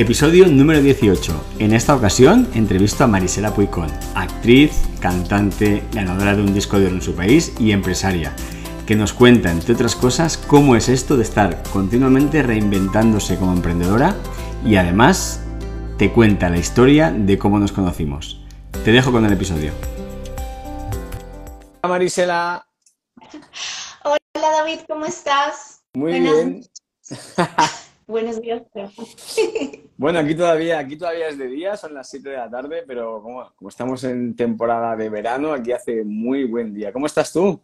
Episodio 0.00 0.46
número 0.46 0.80
18. 0.80 1.56
En 1.58 1.74
esta 1.74 1.94
ocasión 1.94 2.48
entrevisto 2.54 3.04
a 3.04 3.06
Marisela 3.06 3.54
Puicón, 3.54 3.90
actriz, 4.14 4.72
cantante, 4.98 5.82
ganadora 5.92 6.34
de 6.34 6.40
un 6.40 6.54
disco 6.54 6.78
de 6.80 6.86
oro 6.86 6.94
en 6.94 7.02
su 7.02 7.14
país 7.14 7.52
y 7.60 7.72
empresaria, 7.72 8.34
que 8.86 8.96
nos 8.96 9.12
cuenta, 9.12 9.50
entre 9.50 9.74
otras 9.74 9.94
cosas, 9.96 10.38
cómo 10.38 10.74
es 10.74 10.88
esto 10.88 11.18
de 11.18 11.22
estar 11.22 11.62
continuamente 11.64 12.42
reinventándose 12.42 13.36
como 13.36 13.52
emprendedora 13.52 14.16
y 14.64 14.76
además 14.76 15.42
te 15.98 16.10
cuenta 16.10 16.48
la 16.48 16.56
historia 16.56 17.10
de 17.10 17.36
cómo 17.36 17.58
nos 17.58 17.72
conocimos. 17.72 18.42
Te 18.82 18.92
dejo 18.92 19.12
con 19.12 19.26
el 19.26 19.34
episodio. 19.34 19.74
Hola 21.82 21.92
Marisela. 21.92 22.66
Hola 24.04 24.18
David, 24.32 24.78
¿cómo 24.88 25.04
estás? 25.04 25.82
Muy 25.92 26.20
bien. 26.20 26.64
Buenos 28.10 28.40
días. 28.40 28.62
Bueno, 29.96 30.18
aquí 30.18 30.34
todavía, 30.34 30.78
aquí 30.78 30.96
todavía 30.96 31.28
es 31.28 31.36
de 31.36 31.46
día, 31.46 31.76
son 31.76 31.92
las 31.92 32.08
7 32.08 32.30
de 32.30 32.36
la 32.38 32.48
tarde, 32.48 32.84
pero 32.86 33.22
como, 33.22 33.52
como, 33.54 33.68
estamos 33.68 34.02
en 34.04 34.34
temporada 34.34 34.96
de 34.96 35.10
verano, 35.10 35.52
aquí 35.52 35.72
hace 35.72 36.04
muy 36.04 36.44
buen 36.44 36.72
día. 36.72 36.90
¿Cómo 36.90 37.04
estás 37.04 37.30
tú? 37.34 37.60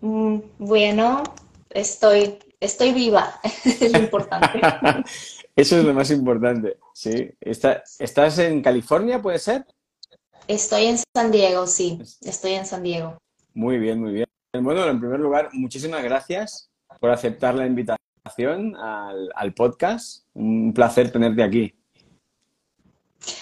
Mm, 0.00 0.38
bueno, 0.58 1.24
estoy, 1.68 2.38
estoy 2.60 2.92
viva, 2.92 3.40
es 3.64 3.92
lo 3.92 3.98
importante. 3.98 4.60
Eso 5.56 5.78
es 5.78 5.84
lo 5.84 5.92
más 5.92 6.12
importante, 6.12 6.76
sí. 6.94 7.28
¿Estás 7.40 8.38
en 8.38 8.62
California, 8.62 9.20
puede 9.20 9.40
ser? 9.40 9.66
Estoy 10.46 10.84
en 10.84 10.98
San 11.12 11.32
Diego, 11.32 11.66
sí, 11.66 11.98
estoy 12.20 12.52
en 12.52 12.66
San 12.66 12.84
Diego. 12.84 13.18
Muy 13.52 13.78
bien, 13.78 14.00
muy 14.00 14.12
bien. 14.12 14.26
Bueno, 14.60 14.86
en 14.86 15.00
primer 15.00 15.18
lugar, 15.18 15.48
muchísimas 15.52 16.04
gracias 16.04 16.70
por 17.00 17.10
aceptar 17.10 17.56
la 17.56 17.66
invitación 17.66 18.11
al, 18.24 19.54
podcast. 19.54 20.24
Un 20.34 20.72
placer 20.72 21.10
tenerte 21.10 21.42
aquí. 21.42 21.74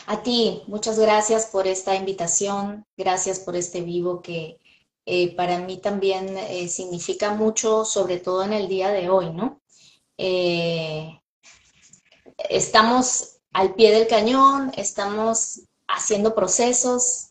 A 0.06 0.22
ti, 0.22 0.62
muchas 0.66 0.98
gracias 0.98 1.46
por 1.46 1.66
esta 1.66 1.94
invitación, 1.94 2.84
gracias 2.96 3.40
por 3.40 3.56
este 3.56 3.80
vivo 3.80 4.20
que 4.20 4.58
eh, 5.06 5.34
para 5.34 5.58
mí 5.58 5.78
también 5.78 6.36
eh, 6.36 6.68
significa 6.68 7.32
mucho, 7.32 7.84
sobre 7.84 8.18
todo 8.18 8.42
en 8.44 8.52
el 8.52 8.68
día 8.68 8.90
de 8.90 9.08
hoy, 9.08 9.32
¿no? 9.32 9.62
Eh, 10.18 11.18
estamos 12.50 13.38
al 13.52 13.74
pie 13.74 13.92
del 13.92 14.06
cañón, 14.06 14.70
estamos 14.76 15.62
haciendo 15.88 16.34
procesos 16.34 17.28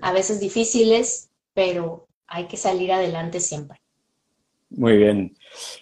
a 0.00 0.12
veces 0.12 0.40
difíciles, 0.40 1.30
pero 1.52 2.08
hay 2.26 2.46
que 2.46 2.56
salir 2.56 2.90
adelante 2.92 3.40
siempre. 3.40 3.80
Muy 4.70 4.96
bien. 4.96 5.37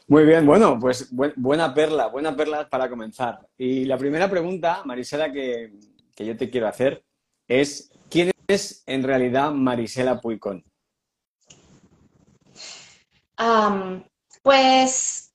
Muy 0.09 0.25
bien, 0.25 0.47
bueno, 0.47 0.79
pues 0.79 1.09
buena 1.11 1.75
perla, 1.75 2.07
buena 2.09 2.35
perla 2.37 2.69
para 2.69 2.89
comenzar. 2.89 3.47
Y 3.57 3.85
la 3.85 3.99
primera 3.99 4.31
pregunta, 4.31 4.83
Marisela, 4.85 5.33
que, 5.33 5.73
yo 6.17 6.37
te 6.37 6.51
quiero 6.51 6.69
hacer 6.69 7.05
es, 7.47 7.91
¿quién 8.11 8.33
es 8.47 8.83
en 8.87 9.03
realidad 9.03 9.51
Marisela 9.51 10.21
Puicón? 10.21 10.65
pues 14.43 15.35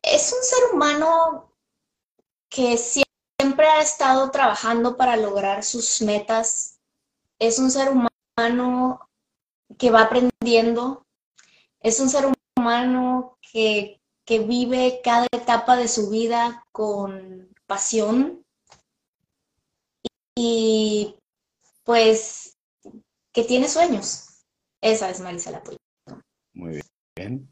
es 0.00 0.32
un 0.32 0.42
ser 0.44 0.74
humano 0.74 1.52
que 2.48 2.78
siempre 2.78 3.66
ha 3.66 3.80
estado 3.82 4.30
trabajando 4.30 4.96
para 4.96 5.16
lograr 5.16 5.64
sus 5.64 6.00
metas. 6.00 6.78
Es 7.38 7.58
un 7.58 7.70
ser 7.70 7.88
humano 7.90 9.10
que 9.76 9.90
va 9.90 10.02
aprendiendo. 10.02 11.04
Es 11.80 12.00
un 12.00 12.08
ser 12.08 12.26
que, 13.52 14.00
vive 14.26 15.00
cada 15.04 15.26
etapa 15.32 15.76
de 15.76 15.88
su 15.88 16.10
vida 16.10 16.64
con 16.72 17.48
pasión 17.66 18.44
y 20.34 21.14
pues 21.84 22.56
que 23.32 23.44
tiene 23.44 23.68
sueños. 23.68 24.44
Esa 24.80 25.10
es 25.10 25.20
Marisela 25.20 25.62
Puy. 25.62 25.76
Muy 26.54 26.80
bien. 27.16 27.48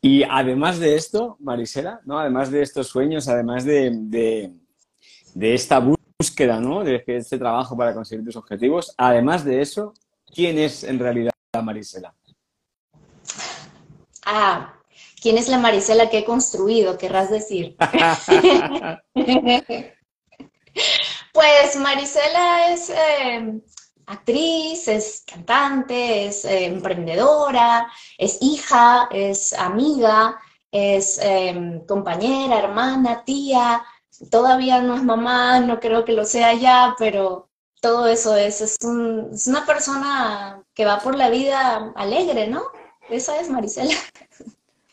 Y 0.00 0.22
además 0.22 0.78
de 0.78 0.94
esto, 0.94 1.36
Marisela, 1.40 2.00
¿no? 2.04 2.18
Además 2.18 2.50
de 2.50 2.62
estos 2.62 2.88
sueños, 2.88 3.28
además 3.28 3.64
de, 3.64 3.90
de 5.34 5.54
esta 5.54 5.80
búsqueda, 5.80 6.60
¿no? 6.60 6.84
De 6.84 7.02
este 7.06 7.38
trabajo 7.38 7.76
para 7.76 7.94
conseguir 7.94 8.24
tus 8.24 8.36
objetivos, 8.36 8.94
además 8.96 9.44
de 9.44 9.60
eso, 9.60 9.94
¿quién 10.32 10.58
es 10.58 10.84
en 10.84 10.98
realidad 10.98 11.32
Marisela? 11.62 12.14
Ah, 14.30 14.74
¿quién 15.22 15.38
es 15.38 15.48
la 15.48 15.56
Marisela 15.56 16.10
que 16.10 16.18
he 16.18 16.24
construido? 16.26 16.98
Querrás 16.98 17.30
decir. 17.30 17.78
pues 21.32 21.76
Marisela 21.76 22.70
es 22.70 22.90
em, 22.90 23.62
actriz, 24.04 24.86
es 24.86 25.24
cantante, 25.26 26.26
es 26.26 26.44
eh, 26.44 26.66
emprendedora, 26.66 27.90
es 28.18 28.36
hija, 28.42 29.08
es 29.10 29.54
amiga, 29.54 30.38
es 30.70 31.18
em, 31.22 31.86
compañera, 31.86 32.58
hermana, 32.58 33.24
tía. 33.24 33.82
Todavía 34.30 34.82
no 34.82 34.94
es 34.94 35.02
mamá, 35.02 35.60
no 35.60 35.80
creo 35.80 36.04
que 36.04 36.12
lo 36.12 36.26
sea 36.26 36.52
ya, 36.52 36.94
pero 36.98 37.48
todo 37.80 38.06
eso 38.08 38.36
es, 38.36 38.60
es, 38.60 38.76
es 39.32 39.46
una 39.46 39.64
persona 39.64 40.62
que 40.74 40.84
va 40.84 40.98
por 41.00 41.14
la 41.16 41.30
vida 41.30 41.92
alegre, 41.96 42.46
¿no? 42.48 42.62
Esa 43.10 43.40
es 43.40 43.48
Marisela. 43.48 43.94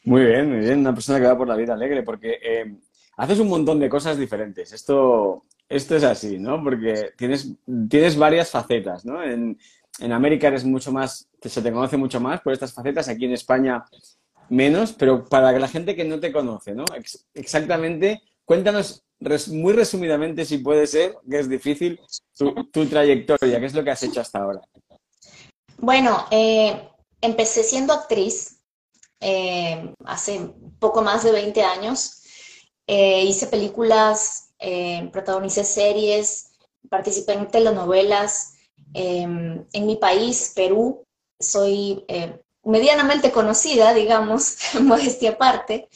Muy 0.04 0.24
bien, 0.26 0.50
muy 0.50 0.60
bien. 0.60 0.80
Una 0.80 0.94
persona 0.94 1.20
que 1.20 1.26
va 1.26 1.38
por 1.38 1.48
la 1.48 1.56
vida 1.56 1.74
alegre, 1.74 2.04
porque 2.04 2.40
eh, 2.42 2.76
haces 3.18 3.40
un 3.40 3.50
montón 3.50 3.80
de 3.80 3.90
cosas 3.90 4.18
diferentes. 4.18 4.72
Esto, 4.72 5.46
esto 5.68 5.96
es 5.96 6.04
así, 6.04 6.38
¿no? 6.38 6.64
Porque 6.64 7.12
tienes, 7.18 7.52
tienes 7.90 8.18
varias 8.18 8.52
facetas, 8.52 9.06
¿no? 9.06 9.24
En, 9.24 9.58
América 10.12 10.50
eres 10.50 10.66
mucho 10.66 10.92
más, 10.92 11.30
se 11.42 11.62
te 11.62 11.72
conoce 11.72 11.96
mucho 11.96 12.20
más 12.20 12.42
por 12.42 12.52
estas 12.52 12.74
facetas, 12.74 13.08
aquí 13.08 13.24
en 13.26 13.32
España 13.32 13.86
menos, 14.50 14.92
pero 14.92 15.24
para 15.24 15.58
la 15.58 15.70
gente 15.70 15.96
que 15.96 16.04
no 16.04 16.20
te 16.20 16.34
conoce, 16.34 16.76
¿no? 16.76 16.84
exactamente, 17.34 18.22
cuéntanos 18.44 19.06
muy 19.54 19.72
resumidamente, 19.72 20.44
si 20.44 20.58
puede 20.58 20.86
ser, 20.86 21.16
que 21.30 21.40
es 21.40 21.48
difícil, 21.48 21.98
tu, 22.38 22.54
tu, 22.66 22.86
trayectoria, 22.88 23.58
qué 23.58 23.66
es 23.66 23.74
lo 23.74 23.86
que 23.86 23.92
has 23.92 24.04
hecho 24.04 24.20
hasta 24.20 24.40
ahora. 24.40 24.60
Bueno, 25.78 26.26
eh, 26.30 26.90
empecé 27.26 27.64
siendo 27.64 27.94
actriz 27.94 28.62
eh, 29.20 29.94
hace 30.06 30.54
poco 30.80 31.02
más 31.02 31.24
de 31.24 31.32
20 31.32 31.62
años. 31.64 32.22
Eh, 32.88 33.24
hice 33.24 33.48
películas, 33.48 34.54
eh, 34.60 35.10
protagonicé 35.12 35.64
series, 35.64 36.52
participé 36.90 37.34
en 37.34 37.48
telenovelas. 37.48 38.54
en 38.94 39.86
mi 39.86 39.98
país, 39.98 40.54
Perú, 40.56 41.04
soy 41.40 42.06
medianamente 42.64 43.32
conocida, 43.32 43.94
digamos, 43.94 44.58
modestia 44.82 45.32
aparte. 45.32 45.90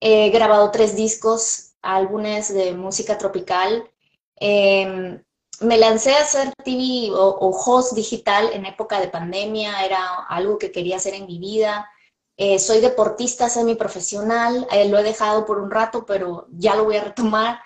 He 0.00 0.30
grabado 0.30 0.70
tres 0.70 0.96
discos, 0.96 1.74
álbumes 1.82 2.52
de 2.52 2.72
música 2.72 3.18
tropical. 3.18 3.90
Em, 4.36 5.22
me 5.60 5.78
lancé 5.78 6.12
a 6.14 6.22
hacer 6.22 6.52
TV 6.64 7.10
o, 7.12 7.50
host 7.50 7.94
digital 7.94 8.50
en 8.52 8.66
época 8.66 9.00
de 9.00 9.08
pandemia, 9.08 9.84
era 9.84 10.24
algo 10.28 10.58
que 10.58 10.72
quería 10.72 10.96
hacer 10.96 11.14
en 11.14 11.26
mi 11.26 11.38
vida. 11.38 11.90
Eh, 12.36 12.58
soy 12.58 12.80
deportista 12.80 13.48
semiprofesional, 13.48 14.66
eh, 14.70 14.88
lo 14.88 14.98
he 14.98 15.02
dejado 15.02 15.46
por 15.46 15.58
un 15.58 15.70
rato, 15.70 16.04
pero 16.04 16.46
ya 16.50 16.74
lo 16.76 16.84
voy 16.84 16.96
a 16.96 17.04
retomar. 17.04 17.60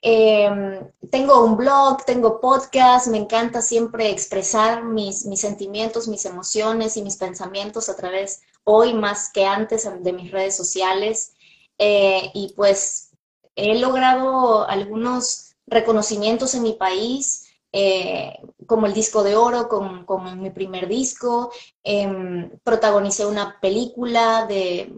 Em, 0.00 0.90
tengo 1.10 1.44
un 1.44 1.56
blog, 1.56 2.04
tengo 2.04 2.40
podcast, 2.40 3.06
me 3.08 3.18
encanta 3.18 3.62
siempre 3.62 4.10
expresar 4.10 4.84
mis, 4.84 5.24
mis 5.26 5.40
sentimientos, 5.40 6.08
mis 6.08 6.26
emociones 6.26 6.96
y 6.96 7.02
mis 7.02 7.16
pensamientos 7.16 7.88
a 7.88 7.96
través, 7.96 8.42
hoy 8.64 8.92
más 8.94 9.30
que 9.32 9.46
antes, 9.46 9.88
de 10.02 10.12
mis 10.12 10.30
redes 10.30 10.56
sociales. 10.56 11.34
Eh, 11.78 12.30
y 12.34 12.52
pues 12.54 13.10
he 13.56 13.78
logrado 13.78 14.68
algunos 14.68 15.53
reconocimientos 15.66 16.54
en 16.54 16.62
mi 16.62 16.74
país, 16.74 17.48
eh, 17.72 18.38
como 18.66 18.86
el 18.86 18.94
disco 18.94 19.22
de 19.24 19.36
oro, 19.36 19.68
como, 19.68 20.36
mi 20.36 20.50
primer 20.50 20.88
disco. 20.88 21.50
Em, 21.82 22.50
protagonicé 22.62 23.26
una 23.26 23.58
película 23.60 24.46
de, 24.46 24.92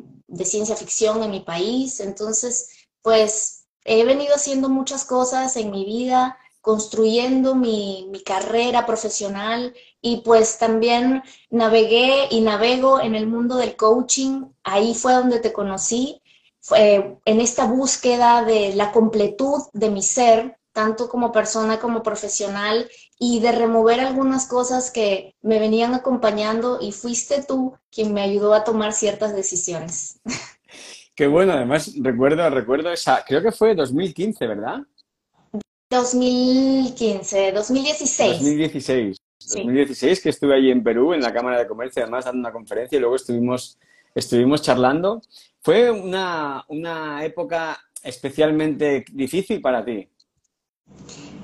ciencia 0.44 0.76
ficción 0.76 1.22
en 1.22 1.30
mi 1.30 1.40
país. 1.40 2.00
Entonces, 2.00 2.88
pues 3.02 3.66
he 3.84 4.04
venido 4.04 4.34
haciendo 4.34 4.68
muchas 4.68 5.04
cosas 5.04 5.56
en 5.56 5.70
mi 5.70 5.84
vida 5.84 6.38
construyendo 6.66 7.54
mi, 7.54 8.10
carrera 8.24 8.86
profesional 8.86 9.72
y 10.02 10.22
pues 10.22 10.58
también 10.58 11.22
navegué 11.48 12.26
y 12.28 12.40
navego 12.40 13.00
en 13.00 13.14
el 13.14 13.28
mundo 13.28 13.56
del 13.56 13.76
coaching. 13.76 14.46
Ahí 14.64 14.94
fue 14.94 15.14
donde 15.14 15.38
te 15.38 15.52
conocí, 15.52 16.20
fue 16.66 17.16
en 17.24 17.40
esta 17.40 17.64
búsqueda 17.66 18.44
de 18.44 18.74
la 18.74 18.90
completud 18.90 19.62
de 19.72 19.88
mi 19.88 20.02
ser, 20.02 20.58
tanto 20.72 21.08
como 21.08 21.30
persona 21.30 21.78
como 21.78 22.02
profesional, 22.02 22.90
y 23.20 23.38
de 23.38 23.52
remover 23.52 24.00
algunas 24.00 24.46
cosas 24.48 24.90
que 24.90 25.36
me 25.42 25.60
venían 25.60 25.94
acompañando 25.94 26.78
y 26.80 26.90
fuiste 26.90 27.44
tú 27.46 27.74
quien 27.88 28.12
me 28.12 28.20
ayudó 28.20 28.52
a 28.52 28.64
tomar 28.64 28.92
ciertas 28.92 29.32
decisiones. 29.32 30.20
Qué 31.14 31.28
bueno, 31.28 31.52
además 31.52 31.92
recuerdo, 31.98 32.50
recuerdo 32.50 32.90
esa, 32.90 33.24
creo 33.24 33.40
que 33.40 33.52
fue 33.52 33.76
2015, 33.76 34.46
¿verdad? 34.48 34.80
2015, 35.88 37.52
2016. 37.52 38.32
2016. 38.32 39.16
2016 39.38 40.20
que 40.20 40.30
estuve 40.30 40.56
allí 40.56 40.72
en 40.72 40.82
Perú, 40.82 41.12
en 41.12 41.20
la 41.20 41.32
Cámara 41.32 41.60
de 41.60 41.68
Comercio, 41.68 42.02
además 42.02 42.24
dando 42.24 42.40
una 42.40 42.52
conferencia 42.52 42.96
y 42.96 43.00
luego 43.00 43.14
estuvimos, 43.14 43.78
estuvimos 44.16 44.62
charlando. 44.62 45.22
¿Fue 45.66 45.90
una, 45.90 46.64
una 46.68 47.24
época 47.24 47.76
especialmente 48.00 49.04
difícil 49.12 49.60
para 49.60 49.84
ti? 49.84 50.08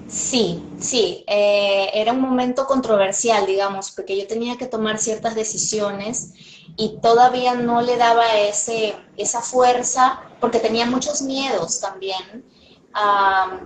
Sí, 0.06 0.62
sí, 0.78 1.24
eh, 1.26 1.90
era 1.92 2.12
un 2.12 2.20
momento 2.20 2.64
controversial, 2.66 3.46
digamos, 3.46 3.90
porque 3.90 4.16
yo 4.16 4.28
tenía 4.28 4.56
que 4.56 4.66
tomar 4.66 4.98
ciertas 4.98 5.34
decisiones 5.34 6.34
y 6.76 7.00
todavía 7.02 7.54
no 7.56 7.82
le 7.82 7.96
daba 7.96 8.38
ese, 8.38 8.94
esa 9.16 9.40
fuerza 9.40 10.20
porque 10.38 10.60
tenía 10.60 10.86
muchos 10.86 11.20
miedos 11.22 11.80
también 11.80 12.44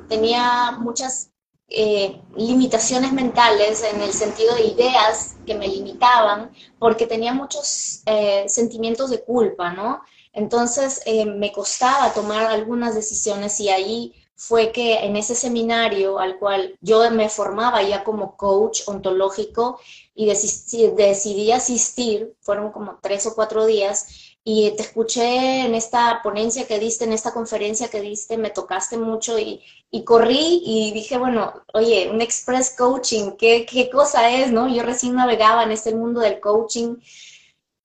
tenía 0.08 0.78
muchas 0.78 1.32
eh, 1.68 2.22
limitaciones 2.36 3.12
mentales 3.12 3.82
en 3.82 4.00
el 4.00 4.12
sentido 4.12 4.54
de 4.54 4.66
ideas 4.68 5.36
que 5.44 5.54
me 5.54 5.66
limitaban, 5.66 6.52
porque 6.78 7.06
tenía 7.06 7.34
muchos 7.34 8.02
eh, 8.06 8.44
sentimientos 8.48 9.10
de 9.10 9.24
culpa, 9.24 9.72
¿no? 9.72 10.00
Entonces 10.36 11.00
eh, 11.06 11.24
me 11.24 11.50
costaba 11.50 12.12
tomar 12.12 12.44
algunas 12.44 12.94
decisiones 12.94 13.58
y 13.58 13.70
ahí 13.70 14.14
fue 14.34 14.70
que 14.70 14.98
en 14.98 15.16
ese 15.16 15.34
seminario 15.34 16.18
al 16.18 16.38
cual 16.38 16.76
yo 16.82 17.10
me 17.10 17.30
formaba 17.30 17.82
ya 17.82 18.04
como 18.04 18.36
coach 18.36 18.82
ontológico 18.86 19.80
y 20.14 20.26
decidí 20.26 21.52
asistir, 21.52 22.34
fueron 22.42 22.70
como 22.70 22.98
tres 23.02 23.26
o 23.26 23.34
cuatro 23.34 23.64
días, 23.64 24.36
y 24.44 24.70
te 24.76 24.82
escuché 24.82 25.66
en 25.66 25.74
esta 25.74 26.20
ponencia 26.22 26.66
que 26.66 26.78
diste, 26.78 27.04
en 27.06 27.14
esta 27.14 27.32
conferencia 27.32 27.88
que 27.88 28.02
diste, 28.02 28.36
me 28.36 28.50
tocaste 28.50 28.98
mucho 28.98 29.38
y, 29.38 29.62
corrí 30.04 30.62
y 30.64 30.92
dije, 30.92 31.16
bueno, 31.16 31.64
oye, 31.72 32.10
un 32.10 32.20
express 32.20 32.74
coaching, 32.76 33.32
¿qué, 33.38 33.64
¿qué, 33.64 33.88
cosa 33.88 34.30
es, 34.30 34.52
no? 34.52 34.68
Yo 34.68 34.82
recién 34.82 35.14
navegaba 35.14 35.64
en 35.64 35.72
este 35.72 35.94
mundo 35.94 36.20
del 36.20 36.40
coaching 36.40 36.96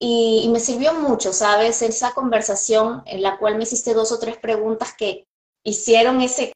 y, 0.02 0.42
y, 0.44 0.50
me 0.50 0.60
sirvió 0.60 0.94
mucho, 0.94 1.32
¿sabes? 1.32 1.82
Esa 1.82 2.14
conversación 2.14 3.04
en 3.06 3.22
la 3.22 3.38
cual 3.38 3.56
me 3.56 3.64
hiciste 3.64 3.94
dos 3.94 4.12
o 4.12 4.20
tres 4.20 4.38
preguntas 4.38 4.94
que 4.98 5.28
hicieron 5.64 6.22
ese 6.22 6.52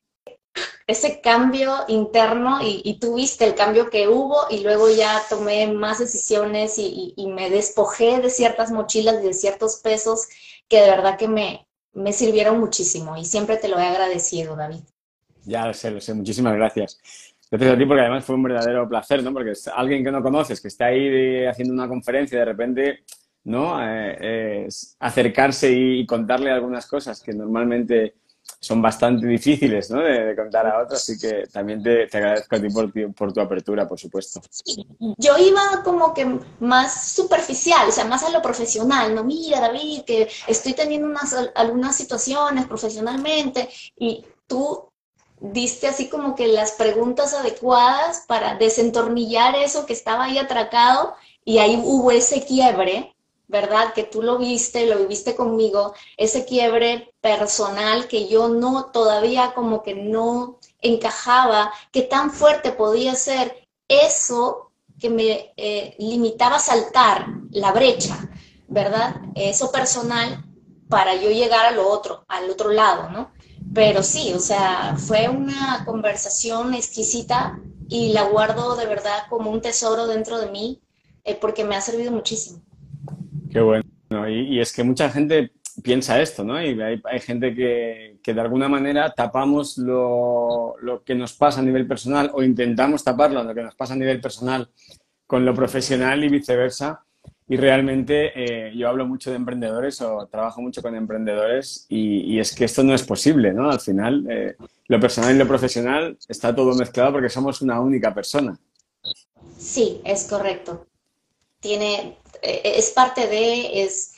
ese 0.88 1.19
cambio 1.19 1.74
interno 1.88 2.59
y, 2.62 3.00
tuviste 3.00 3.45
el 3.45 3.56
cambio 3.56 3.89
que 3.89 4.07
hubo 4.07 4.45
y 4.50 4.62
luego 4.62 4.89
ya 4.89 5.19
tomé 5.30 5.68
más 5.68 6.00
decisiones 6.00 6.75
y, 6.77 7.13
me 7.27 7.50
despojé 7.50 8.21
de 8.21 8.30
ciertas 8.30 8.71
mochilas 8.71 9.15
y 9.21 9.27
de 9.27 9.33
ciertos 9.33 9.77
pesos 9.77 10.27
que 10.69 10.81
de 10.81 10.89
verdad 10.89 11.18
que 11.18 11.27
me, 11.27 11.68
me 11.94 12.13
sirvieron 12.13 12.59
muchísimo 12.59 13.18
y 13.18 13.25
siempre 13.25 13.57
te 13.57 13.68
lo 13.68 13.80
he 13.80 13.86
agradecido, 13.86 14.56
David. 14.56 14.81
Ya 15.44 15.65
lo 15.65 15.74
sé, 15.74 15.91
lo 15.91 16.01
sé, 16.01 16.13
muchísimas 16.13 16.56
gracias. 16.56 17.00
Gracias 17.50 17.74
a 17.74 17.77
ti 17.77 17.86
porque 17.86 18.01
además 18.01 18.25
fue 18.25 18.36
un 18.36 18.44
verdadero 18.44 18.88
placer, 18.88 19.24
¿no? 19.24 19.33
Porque 19.33 19.51
es 19.51 19.68
alguien 19.68 20.03
que 20.03 20.12
no 20.12 20.21
conoces, 20.21 20.62
que 20.62 20.68
está 20.68 20.86
ahí 20.88 21.45
haciendo 21.45 21.74
una 21.74 21.88
conferencia 21.88 22.36
y 22.36 22.39
de 22.39 22.45
repente, 22.45 23.03
¿no? 23.45 23.77
Eh, 23.81 24.68
acercarse 25.00 25.71
y 25.71 26.06
contarle 26.06 26.51
algunas 26.51 26.86
cosas 26.88 27.21
que 27.21 27.33
normalmente 27.33 28.15
son 28.59 28.81
bastante 28.81 29.27
difíciles 29.27 29.89
¿no? 29.92 30.01
de, 30.01 30.36
contar 30.36 30.68
a 30.68 30.83
otros, 30.83 31.01
así 31.01 31.19
que 31.19 31.47
también 31.51 31.81
te, 31.83 32.07
agradezco 32.12 32.56
a 32.56 32.62
ti 32.62 32.69
por, 32.69 33.13
por, 33.13 33.33
tu 33.33 33.39
apertura, 33.39 33.88
por 33.88 34.00
supuesto. 34.00 34.42
Yo 35.18 35.38
iba 35.38 35.83
como 35.83 36.13
que 36.13 36.39
más 36.59 37.12
superficial, 37.12 37.89
o 37.89 37.92
sea, 37.92 38.06
más 38.06 38.24
a 38.24 38.30
lo 38.30 38.42
profesional, 38.42 39.13
no, 39.13 39.24
mira 39.24 39.59
David, 39.59 40.01
que 40.01 40.27
estoy 40.48 40.74
teniendo 40.74 41.07
unas, 41.07 41.36
algunas 41.56 41.95
situaciones 41.95 42.65
profesionalmente 42.65 43.69
y 43.98 44.25
tú 44.48 44.89
diste 45.39 45.88
así 45.88 46.09
como 46.09 46.36
que 46.36 46.48
las 46.48 46.71
preguntas 46.71 47.33
adecuadas 47.33 48.24
para 48.27 48.56
desentornillar 48.56 49.56
eso 49.56 49.86
que 49.86 49.94
estaba 49.94 50.25
ahí 50.25 50.38
atracado 50.38 51.13
y 51.44 51.59
ahí 51.59 51.80
hubo 51.83 52.09
ese 52.12 52.44
quiebre 52.45 53.14
¿verdad? 53.47 53.94
Que 53.94 54.03
tú 54.03 54.21
lo 54.21 54.38
viste, 54.38 54.86
lo 54.86 54.97
viviste 54.97 55.36
conmigo, 55.36 55.94
ese 56.18 56.45
quiebre 56.45 57.13
personal 57.21 58.07
que 58.07 58.27
yo 58.27 58.50
no, 58.50 58.86
todavía 58.86 59.53
como 59.53 59.83
que 59.83 59.95
no 59.95 60.59
encajaba, 60.81 61.71
que 61.92 62.01
tan 62.01 62.31
fuerte 62.31 62.71
podía 62.71 63.15
ser 63.15 63.68
eso 63.88 64.71
que 65.00 65.09
me 65.09 65.53
eh, 65.57 65.95
limitaba 66.00 66.56
a 66.57 66.59
saltar 66.59 67.27
la 67.51 67.71
brecha, 67.71 68.30
¿verdad? 68.68 69.21
Eso 69.36 69.71
personal 69.71 70.44
para 70.89 71.15
yo 71.15 71.30
llegar 71.30 71.65
a 71.65 71.71
lo 71.71 71.89
otro, 71.89 72.25
al 72.27 72.50
otro 72.50 72.71
lado, 72.71 73.09
¿no? 73.09 73.31
Pero 73.74 74.03
sí, 74.03 74.33
o 74.33 74.39
sea, 74.39 74.95
fue 74.98 75.27
una 75.27 75.83
conversación 75.86 76.74
exquisita 76.74 77.59
y 77.89 78.13
la 78.13 78.24
guardo 78.24 78.75
de 78.75 78.86
verdad 78.86 79.24
como 79.30 79.51
un 79.51 79.62
tesoro 79.62 80.07
dentro 80.07 80.39
de 80.39 80.50
mí 80.50 80.81
eh, 81.24 81.36
porque 81.36 81.63
me 81.63 81.75
ha 81.75 81.81
servido 81.81 82.12
muchísimo. 82.12 82.62
Qué 83.55 83.61
bueno. 83.61 83.85
Y, 84.29 84.59
es 84.59 84.73
que 84.73 84.83
mucha 84.83 85.09
gente 85.09 85.53
piensa 85.81 86.21
esto, 86.21 86.43
¿no? 86.43 86.61
Y 86.61 86.77
hay, 86.81 87.19
gente 87.21 87.55
que, 87.55 88.33
de 88.33 88.41
alguna 88.41 88.67
manera 88.67 89.13
tapamos 89.13 89.77
lo, 89.77 90.75
que 91.05 91.15
nos 91.15 91.31
pasa 91.31 91.61
a 91.61 91.63
nivel 91.63 91.87
personal 91.87 92.31
o 92.33 92.43
intentamos 92.43 93.01
taparlo, 93.01 93.41
lo 93.45 93.55
que 93.55 93.63
nos 93.63 93.73
pasa 93.73 93.93
a 93.93 93.95
nivel 93.95 94.19
personal 94.19 94.69
con 95.25 95.45
lo 95.45 95.53
profesional 95.53 96.21
y 96.25 96.27
viceversa. 96.27 97.05
Y 97.47 97.55
realmente 97.55 98.33
eh, 98.35 98.75
yo 98.75 98.89
hablo 98.89 99.07
mucho 99.07 99.29
de 99.29 99.37
emprendedores 99.37 100.01
o 100.01 100.27
trabajo 100.27 100.61
mucho 100.61 100.81
con 100.81 100.93
emprendedores 100.93 101.85
y, 101.87 102.37
es 102.37 102.53
que 102.53 102.65
esto 102.65 102.83
no 102.83 102.93
es 102.93 103.03
posible, 103.03 103.53
¿no? 103.53 103.71
Al 103.71 103.79
final, 103.79 104.25
eh, 104.29 104.57
lo 104.89 105.00
personal 105.00 105.33
y 105.33 105.39
lo 105.39 105.47
profesional 105.47 106.17
está 106.27 106.53
todo 106.53 106.75
mezclado 106.75 107.13
porque 107.13 107.29
somos 107.29 107.62
una 107.62 107.79
única 107.79 108.13
persona. 108.13 108.59
Sí, 109.57 110.01
es 110.03 110.27
correcto. 110.27 110.88
Tiene, 111.62 112.17
es 112.42 112.92
parte 112.92 113.27
de, 113.27 113.84
es 113.84 114.13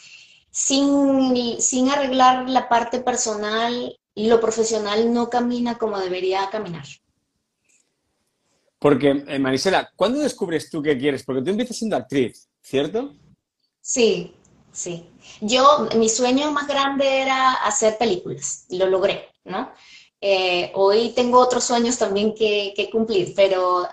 sin, 0.52 1.62
sin 1.62 1.90
arreglar 1.90 2.50
la 2.50 2.68
parte 2.68 3.00
personal, 3.00 3.98
lo 4.16 4.42
profesional 4.42 5.14
no 5.14 5.30
camina 5.30 5.78
como 5.78 6.00
debería 6.00 6.50
caminar. 6.50 6.86
Porque, 8.80 9.24
eh, 9.28 9.40
Marisela, 9.40 9.92
¿cuándo 9.96 10.20
descubres 10.20 10.70
tú 10.70 10.82
qué 10.82 10.98
quieres? 10.98 11.24
Porque 11.24 11.42
tú 11.42 11.50
empiezas 11.50 11.78
siendo 11.78 11.96
actriz, 11.96 12.48
¿cierto? 12.62 13.14
Sí, 13.82 14.34
sí. 14.72 15.10
Yo, 15.42 15.88
mi 15.96 16.10
sueño 16.10 16.52
más 16.52 16.68
grande 16.68 17.22
era 17.22 17.54
hacer 17.54 17.98
películas, 17.98 18.66
lo 18.70 18.88
logré, 18.88 19.30
¿no? 19.46 19.72
Eh, 20.20 20.72
hoy 20.76 21.14
tengo 21.16 21.40
otros 21.40 21.64
sueños 21.64 21.98
también 21.98 22.34
que, 22.34 22.90
cumplir, 22.92 23.34
pero 23.36 23.88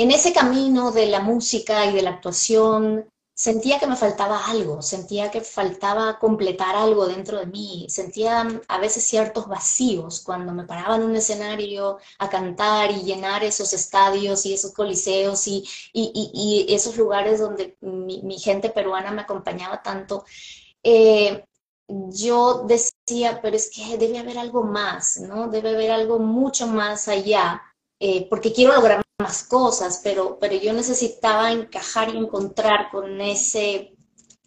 en 0.00 0.10
ese 0.12 0.32
camino 0.32 0.92
de 0.92 1.04
la 1.04 1.20
música 1.20 1.84
y 1.84 1.92
de 1.92 2.00
la 2.00 2.08
actuación, 2.08 3.06
sentía 3.34 3.78
que 3.78 3.86
me 3.86 3.96
faltaba 3.96 4.46
algo, 4.46 4.80
sentía 4.80 5.30
que 5.30 5.42
faltaba 5.42 6.18
completar 6.18 6.74
algo 6.74 7.06
dentro 7.06 7.38
de 7.38 7.44
mí, 7.44 7.84
sentía 7.90 8.48
a 8.66 8.78
veces 8.78 9.04
ciertos 9.04 9.46
vacíos 9.46 10.22
cuando 10.24 10.54
me 10.54 10.64
paraba 10.64 10.96
en 10.96 11.02
un 11.02 11.16
escenario 11.16 11.98
a 12.18 12.30
cantar 12.30 12.90
y 12.92 13.02
llenar 13.02 13.44
esos 13.44 13.74
estadios 13.74 14.46
y 14.46 14.54
esos 14.54 14.72
coliseos 14.72 15.46
y, 15.46 15.68
esos 16.70 16.96
lugares 16.96 17.38
donde 17.38 17.76
mi, 17.82 18.38
gente 18.38 18.70
peruana 18.70 19.10
me 19.10 19.20
acompañaba 19.20 19.82
tanto. 19.82 20.24
Eh, 20.82 21.44
yo 21.88 22.64
decía, 22.66 23.40
pero 23.42 23.54
es 23.54 23.70
que 23.70 23.98
debe 23.98 24.18
haber 24.18 24.38
algo 24.38 24.62
más, 24.62 25.18
¿no? 25.20 25.48
Debe 25.48 25.70
haber 25.74 25.90
algo 25.90 26.18
mucho 26.18 26.66
más 26.66 27.06
allá, 27.08 27.60
eh, 27.98 28.26
porque 28.30 28.54
quiero 28.54 28.72
lograr 28.74 29.02
más 29.20 29.44
cosas, 29.44 30.00
pero, 30.02 30.38
pero 30.40 30.56
yo 30.56 30.72
necesitaba 30.72 31.52
encajar 31.52 32.14
y 32.14 32.18
encontrar 32.18 32.90
con 32.90 33.20
ese, 33.20 33.94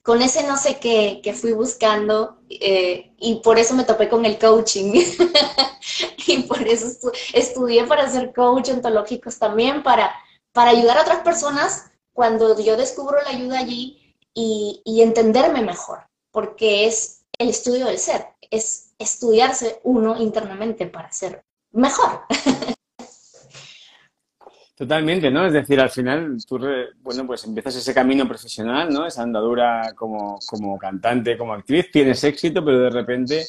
con 0.02 0.22
ese 0.22 0.44
no 0.44 0.58
sé 0.58 0.80
qué 0.80 1.22
que 1.24 1.34
fui 1.34 1.54
buscando 1.54 2.40
eh, 2.50 3.14
y 3.18 3.36
por 3.36 3.60
eso 3.60 3.74
me 3.76 3.86
topé 3.86 4.10
con 4.10 4.26
el 4.26 4.38
coaching. 4.38 4.94
y 6.28 6.44
por 6.44 6.62
eso 6.68 7.12
estudié 7.34 7.86
para 7.86 8.10
ser 8.10 8.34
coach 8.34 8.70
ontológicos 8.70 9.40
también, 9.40 9.84
para, 9.84 10.14
para 10.52 10.72
ayudar 10.72 10.98
a 10.98 11.02
otras 11.02 11.20
personas 11.20 11.86
cuando 12.14 12.60
yo 12.60 12.78
descubro 12.78 13.22
la 13.22 13.30
ayuda 13.30 13.60
allí 13.60 14.16
y, 14.34 14.82
y 14.84 15.02
entenderme 15.02 15.62
mejor, 15.62 16.08
porque 16.32 16.86
es 16.86 17.26
el 17.38 17.50
estudio 17.50 17.86
del 17.86 17.98
ser, 17.98 18.28
es 18.52 18.94
estudiarse 19.00 19.80
uno 19.84 20.18
internamente 20.18 20.86
para 20.86 21.12
ser 21.12 21.44
mejor. 21.72 22.22
Totalmente, 24.76 25.30
¿no? 25.30 25.46
Es 25.46 25.54
decir, 25.54 25.80
al 25.80 25.92
final 25.92 26.38
tú, 26.48 26.60
bueno, 27.02 27.28
pues 27.28 27.44
empiezas 27.46 27.76
ese 27.76 27.94
camino 27.94 28.28
profesional, 28.28 28.90
¿no? 28.92 29.06
Esa 29.06 29.22
andadura 29.22 29.94
como, 29.96 30.40
como 30.48 30.80
cantante, 30.80 31.38
como 31.38 31.54
actriz, 31.54 31.92
tienes 31.92 32.24
éxito, 32.24 32.66
pero 32.66 32.80
de 32.80 32.90
repente, 32.90 33.46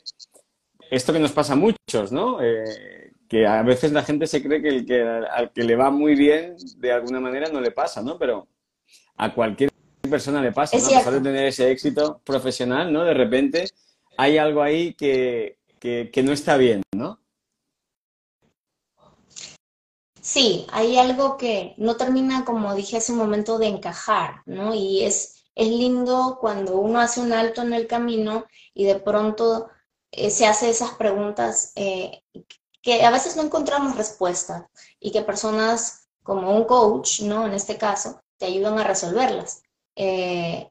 esto 0.90 1.12
que 1.14 1.18
nos 1.18 1.32
pasa 1.32 1.54
a 1.54 1.56
muchos, 1.56 2.12
¿no? 2.12 2.42
Eh, 2.42 3.12
que 3.26 3.46
a 3.46 3.62
veces 3.62 3.92
la 3.92 4.02
gente 4.02 4.26
se 4.26 4.42
cree 4.42 4.60
que, 4.60 4.68
el 4.68 4.86
que 4.86 5.00
al 5.02 5.50
que 5.50 5.64
le 5.64 5.76
va 5.76 5.90
muy 5.90 6.14
bien, 6.14 6.56
de 6.76 6.92
alguna 6.92 7.20
manera 7.20 7.48
no 7.50 7.60
le 7.62 7.70
pasa, 7.70 8.02
¿no? 8.02 8.18
Pero 8.18 8.46
a 9.16 9.32
cualquier 9.32 9.70
persona 10.02 10.42
le 10.42 10.52
pasa, 10.52 10.76
¿no? 10.76 10.84
A 10.84 10.98
pesar 10.98 11.14
de 11.14 11.20
tener 11.20 11.46
ese 11.46 11.70
éxito 11.70 12.20
profesional, 12.22 12.92
¿no? 12.92 13.02
De 13.02 13.14
repente 13.14 13.64
hay 14.18 14.36
algo 14.36 14.62
ahí 14.62 14.92
que, 14.92 15.56
que, 15.80 16.10
que 16.12 16.22
no 16.22 16.32
está 16.32 16.58
bien, 16.58 16.82
¿no? 16.94 17.18
Sí, 20.24 20.66
hay 20.72 20.96
algo 20.96 21.36
que 21.36 21.74
no 21.76 21.96
termina, 21.98 22.46
como 22.46 22.74
dije 22.74 22.96
hace 22.96 23.12
un 23.12 23.18
momento, 23.18 23.58
de 23.58 23.66
encajar, 23.66 24.42
¿no? 24.46 24.74
Y 24.74 25.04
es, 25.04 25.44
es 25.54 25.68
lindo 25.68 26.38
cuando 26.40 26.78
uno 26.78 26.98
hace 27.00 27.20
un 27.20 27.32
alto 27.34 27.60
en 27.60 27.74
el 27.74 27.86
camino 27.86 28.46
y 28.72 28.84
de 28.86 28.94
pronto 28.96 29.68
eh, 30.12 30.30
se 30.30 30.46
hace 30.46 30.70
esas 30.70 30.92
preguntas 30.92 31.72
eh, 31.76 32.22
que 32.80 33.04
a 33.04 33.10
veces 33.10 33.36
no 33.36 33.42
encontramos 33.42 33.96
respuesta 33.98 34.70
y 34.98 35.12
que 35.12 35.20
personas 35.22 36.08
como 36.22 36.56
un 36.56 36.64
coach, 36.64 37.20
¿no? 37.20 37.46
En 37.46 37.52
este 37.52 37.76
caso, 37.76 38.22
te 38.38 38.46
ayudan 38.46 38.78
a 38.78 38.84
resolverlas. 38.84 39.62
Eh, 39.94 40.70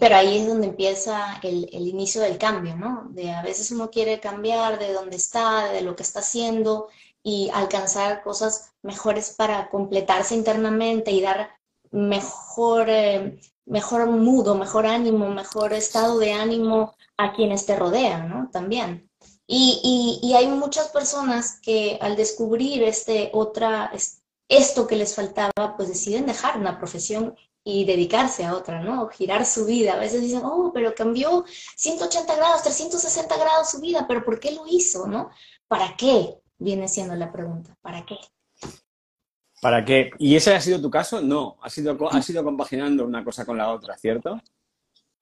pero 0.00 0.16
ahí 0.16 0.38
es 0.38 0.48
donde 0.48 0.68
empieza 0.68 1.38
el, 1.42 1.68
el, 1.72 1.86
inicio 1.88 2.22
del 2.22 2.38
cambio, 2.38 2.74
¿no? 2.76 3.08
De 3.10 3.30
a 3.32 3.42
veces 3.42 3.70
uno 3.70 3.90
quiere 3.90 4.20
cambiar 4.20 4.78
de 4.78 4.94
dónde 4.94 5.16
está, 5.16 5.70
de 5.70 5.82
lo 5.82 5.94
que 5.94 6.02
está 6.02 6.20
haciendo, 6.20 6.88
y 7.22 7.50
alcanzar 7.54 8.22
cosas 8.22 8.72
mejores 8.82 9.34
para 9.36 9.70
completarse 9.70 10.34
internamente 10.34 11.10
y 11.12 11.20
dar 11.20 11.50
mejor, 11.90 12.88
eh, 12.88 13.40
mejor 13.66 14.06
mudo, 14.06 14.54
mejor 14.54 14.86
ánimo, 14.86 15.28
mejor 15.28 15.72
estado 15.72 16.18
de 16.18 16.32
ánimo 16.32 16.94
a 17.16 17.32
quienes 17.32 17.66
te 17.66 17.76
rodean, 17.76 18.28
¿no? 18.28 18.50
También. 18.50 19.08
Y, 19.46 20.20
y, 20.22 20.34
hay 20.34 20.46
muchas 20.48 20.88
personas 20.88 21.60
que 21.60 21.98
al 22.00 22.16
descubrir 22.16 22.82
este 22.84 23.30
otra, 23.34 23.92
esto 24.48 24.86
que 24.86 24.96
les 24.96 25.14
faltaba, 25.14 25.76
pues 25.76 25.88
deciden 25.88 26.26
dejar 26.26 26.58
una 26.58 26.78
profesión 26.78 27.36
y 27.64 27.84
dedicarse 27.84 28.44
a 28.44 28.54
otra, 28.54 28.80
¿no? 28.80 29.08
girar 29.08 29.46
su 29.46 29.64
vida. 29.64 29.94
A 29.94 29.98
veces 29.98 30.22
dicen, 30.22 30.42
oh, 30.44 30.70
pero 30.72 30.94
cambió 30.94 31.44
180 31.76 32.34
grados, 32.34 32.62
360 32.62 33.36
grados 33.36 33.70
su 33.70 33.80
vida, 33.80 34.06
pero 34.08 34.24
¿por 34.24 34.40
qué 34.40 34.52
lo 34.52 34.66
hizo, 34.66 35.06
no? 35.06 35.30
¿Para 35.68 35.96
qué? 35.96 36.41
Viene 36.62 36.88
siendo 36.88 37.14
la 37.14 37.32
pregunta. 37.32 37.76
¿Para 37.80 38.04
qué? 38.04 38.16
¿Para 39.60 39.84
qué? 39.84 40.10
¿Y 40.18 40.34
ese 40.34 40.54
ha 40.54 40.60
sido 40.60 40.80
tu 40.80 40.90
caso? 40.90 41.20
No, 41.20 41.56
ha 41.62 41.70
sido, 41.70 41.96
ha 42.10 42.22
sido 42.22 42.42
compaginando 42.42 43.04
una 43.04 43.24
cosa 43.24 43.44
con 43.44 43.56
la 43.56 43.70
otra, 43.70 43.96
¿cierto? 43.96 44.40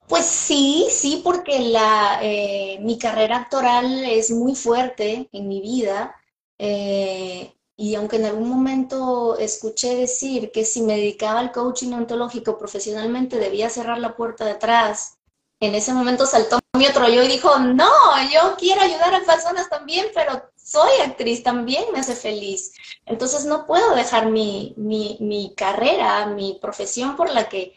Pues 0.09 0.25
sí, 0.25 0.87
sí, 0.91 1.21
porque 1.23 1.61
la, 1.61 2.19
eh, 2.23 2.79
mi 2.81 2.99
carrera 2.99 3.37
actoral 3.37 4.05
es 4.05 4.31
muy 4.31 4.55
fuerte 4.55 5.29
en 5.31 5.47
mi 5.47 5.61
vida. 5.61 6.15
Eh, 6.59 7.55
y 7.77 7.95
aunque 7.95 8.17
en 8.17 8.27
algún 8.27 8.49
momento 8.49 9.39
escuché 9.39 9.95
decir 9.95 10.51
que 10.53 10.65
si 10.65 10.83
me 10.83 10.97
dedicaba 10.97 11.41
al 11.41 11.53
coaching 11.53 11.93
ontológico 11.93 12.59
profesionalmente 12.59 13.39
debía 13.39 13.71
cerrar 13.71 13.99
la 13.99 14.17
puerta 14.17 14.45
de 14.45 14.51
atrás, 14.51 15.19
en 15.61 15.75
ese 15.75 15.93
momento 15.93 16.27
saltó 16.27 16.59
mi 16.77 16.87
otro 16.87 17.09
yo 17.09 17.23
y 17.23 17.29
dijo, 17.29 17.59
no, 17.59 17.91
yo 18.33 18.57
quiero 18.59 18.81
ayudar 18.81 19.15
a 19.15 19.25
personas 19.25 19.69
también, 19.69 20.07
pero 20.15 20.50
soy 20.71 21.01
actriz, 21.05 21.43
también 21.43 21.83
me 21.93 21.99
hace 21.99 22.15
feliz. 22.15 22.73
Entonces 23.05 23.45
no 23.45 23.67
puedo 23.67 23.97
dejar 23.97 24.31
mi, 24.31 24.73
mi, 24.77 25.53
carrera, 25.57 26.27
mi 26.27 26.59
profesión 26.63 27.17
por 27.17 27.29
la 27.33 27.49
que, 27.49 27.75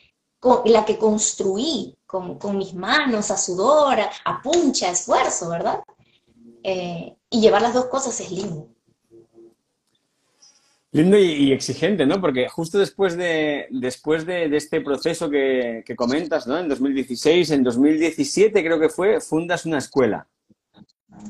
la 0.65 0.85
que 0.85 0.99
construí 0.99 1.95
con, 2.05 2.37
mis 2.55 2.75
manos, 2.75 3.31
a 3.31 3.37
sudor, 3.37 3.97
a, 3.99 4.41
puncha, 4.43 4.89
a 4.89 4.91
esfuerzo, 4.91 5.49
¿verdad? 5.49 5.79
Eh, 6.61 7.15
y 7.31 7.41
llevar 7.41 7.63
las 7.63 7.73
dos 7.73 7.85
cosas 7.85 8.19
es 8.21 8.31
lindo. 8.31 8.67
Lindo 10.91 11.17
y, 11.17 11.51
exigente, 11.51 12.05
¿no? 12.05 12.21
Porque 12.21 12.47
justo 12.47 12.77
después 12.77 13.17
de, 13.17 13.65
después 13.71 14.27
de, 14.27 14.55
este 14.55 14.81
proceso 14.81 15.31
que, 15.31 15.81
que, 15.83 15.95
comentas, 15.95 16.45
¿no? 16.45 16.59
En 16.59 16.69
2016, 16.69 17.49
en 17.49 17.63
2017 17.63 18.63
creo 18.63 18.79
que 18.79 18.89
fue, 18.89 19.19
fundas 19.19 19.65
una 19.65 19.79
escuela. 19.79 20.27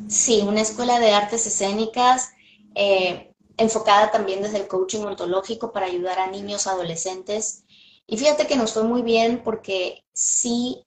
Sí, 0.08 0.42
una 0.48 0.62
escuela 0.62 1.00
de 1.00 1.12
artes 1.12 1.46
escénicas 1.48 2.32
eh, 2.76 3.34
enfocada 3.58 4.12
también 4.12 4.42
desde 4.42 4.58
el 4.58 4.68
coaching 4.68 5.02
ontológico 5.02 5.72
para 5.72 5.86
ayudar 5.86 6.20
a 6.20 6.28
niños, 6.28 6.68
adolescentes. 6.68 7.64
Y 8.08 8.18
fíjate 8.18 8.48
que 8.48 8.56
nos 8.56 8.74
fue 8.74 8.84
muy 8.84 9.02
bien 9.02 9.42
porque 9.44 10.04
sí, 10.14 10.84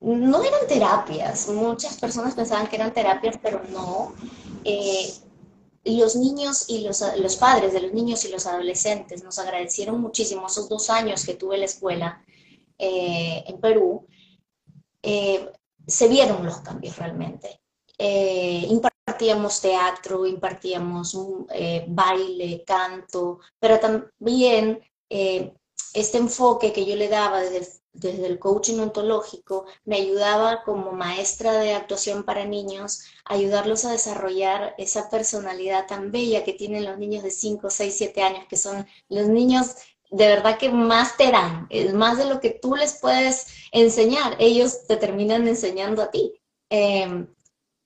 no 0.00 0.42
eran 0.44 0.66
terapias. 0.68 1.48
Muchas 1.48 1.98
personas 1.98 2.34
pensaban 2.34 2.66
que 2.66 2.76
eran 2.76 2.92
terapias, 2.92 3.38
pero 3.42 3.62
no. 3.70 4.14
Eh, 4.64 5.12
los 5.84 6.16
niños 6.16 6.66
y 6.68 6.82
los, 6.82 7.02
los, 7.16 7.36
padres 7.36 7.72
de 7.72 7.80
los 7.80 7.92
niños 7.92 8.24
y 8.24 8.28
los 8.28 8.46
adolescentes 8.46 9.24
nos 9.24 9.38
agradecieron 9.38 10.00
muchísimo 10.00 10.46
esos 10.46 10.68
dos 10.68 10.90
años 10.90 11.24
que 11.24 11.34
tuve 11.34 11.56
la 11.56 11.64
escuela 11.64 12.22
eh, 12.78 13.44
en 13.46 13.58
Perú 13.60 14.06
se 15.90 16.08
vieron 16.08 16.44
los 16.44 16.60
cambios 16.60 16.96
realmente. 16.96 17.60
Eh, 17.98 18.66
impartíamos 18.68 19.60
teatro, 19.60 20.26
impartíamos 20.26 21.16
eh, 21.52 21.84
baile, 21.88 22.64
canto, 22.66 23.40
pero 23.58 23.78
también 23.78 24.80
eh, 25.10 25.52
este 25.92 26.18
enfoque 26.18 26.72
que 26.72 26.86
yo 26.86 26.96
le 26.96 27.08
daba 27.08 27.40
desde, 27.40 27.80
desde, 27.92 28.26
el 28.26 28.38
coaching 28.38 28.78
ontológico 28.78 29.66
me 29.84 29.96
ayudaba 29.96 30.62
como 30.62 30.92
maestra 30.92 31.52
de 31.52 31.74
actuación 31.74 32.24
para 32.24 32.46
niños, 32.46 33.02
ayudarlos 33.24 33.84
a 33.84 33.92
desarrollar 33.92 34.74
esa 34.78 35.10
personalidad 35.10 35.86
tan 35.86 36.12
bella 36.12 36.44
que 36.44 36.52
tienen 36.52 36.84
los 36.84 36.98
niños 36.98 37.22
de 37.22 37.30
5, 37.30 37.68
6, 37.68 37.94
7 37.98 38.22
años, 38.22 38.46
que 38.48 38.56
son 38.56 38.86
los 39.08 39.28
niños 39.28 39.74
de 40.10 40.26
verdad 40.26 40.58
que 40.58 40.70
más 40.70 41.16
te 41.16 41.30
dan, 41.30 41.66
es 41.70 41.94
más 41.94 42.18
de 42.18 42.26
lo 42.26 42.40
que 42.40 42.50
tú 42.50 42.74
les 42.74 42.94
puedes 42.94 43.46
enseñar, 43.72 44.36
ellos 44.38 44.86
te 44.86 44.96
terminan 44.96 45.46
enseñando 45.46 46.02
a 46.02 46.10
ti. 46.10 46.34
Em, 46.68 47.28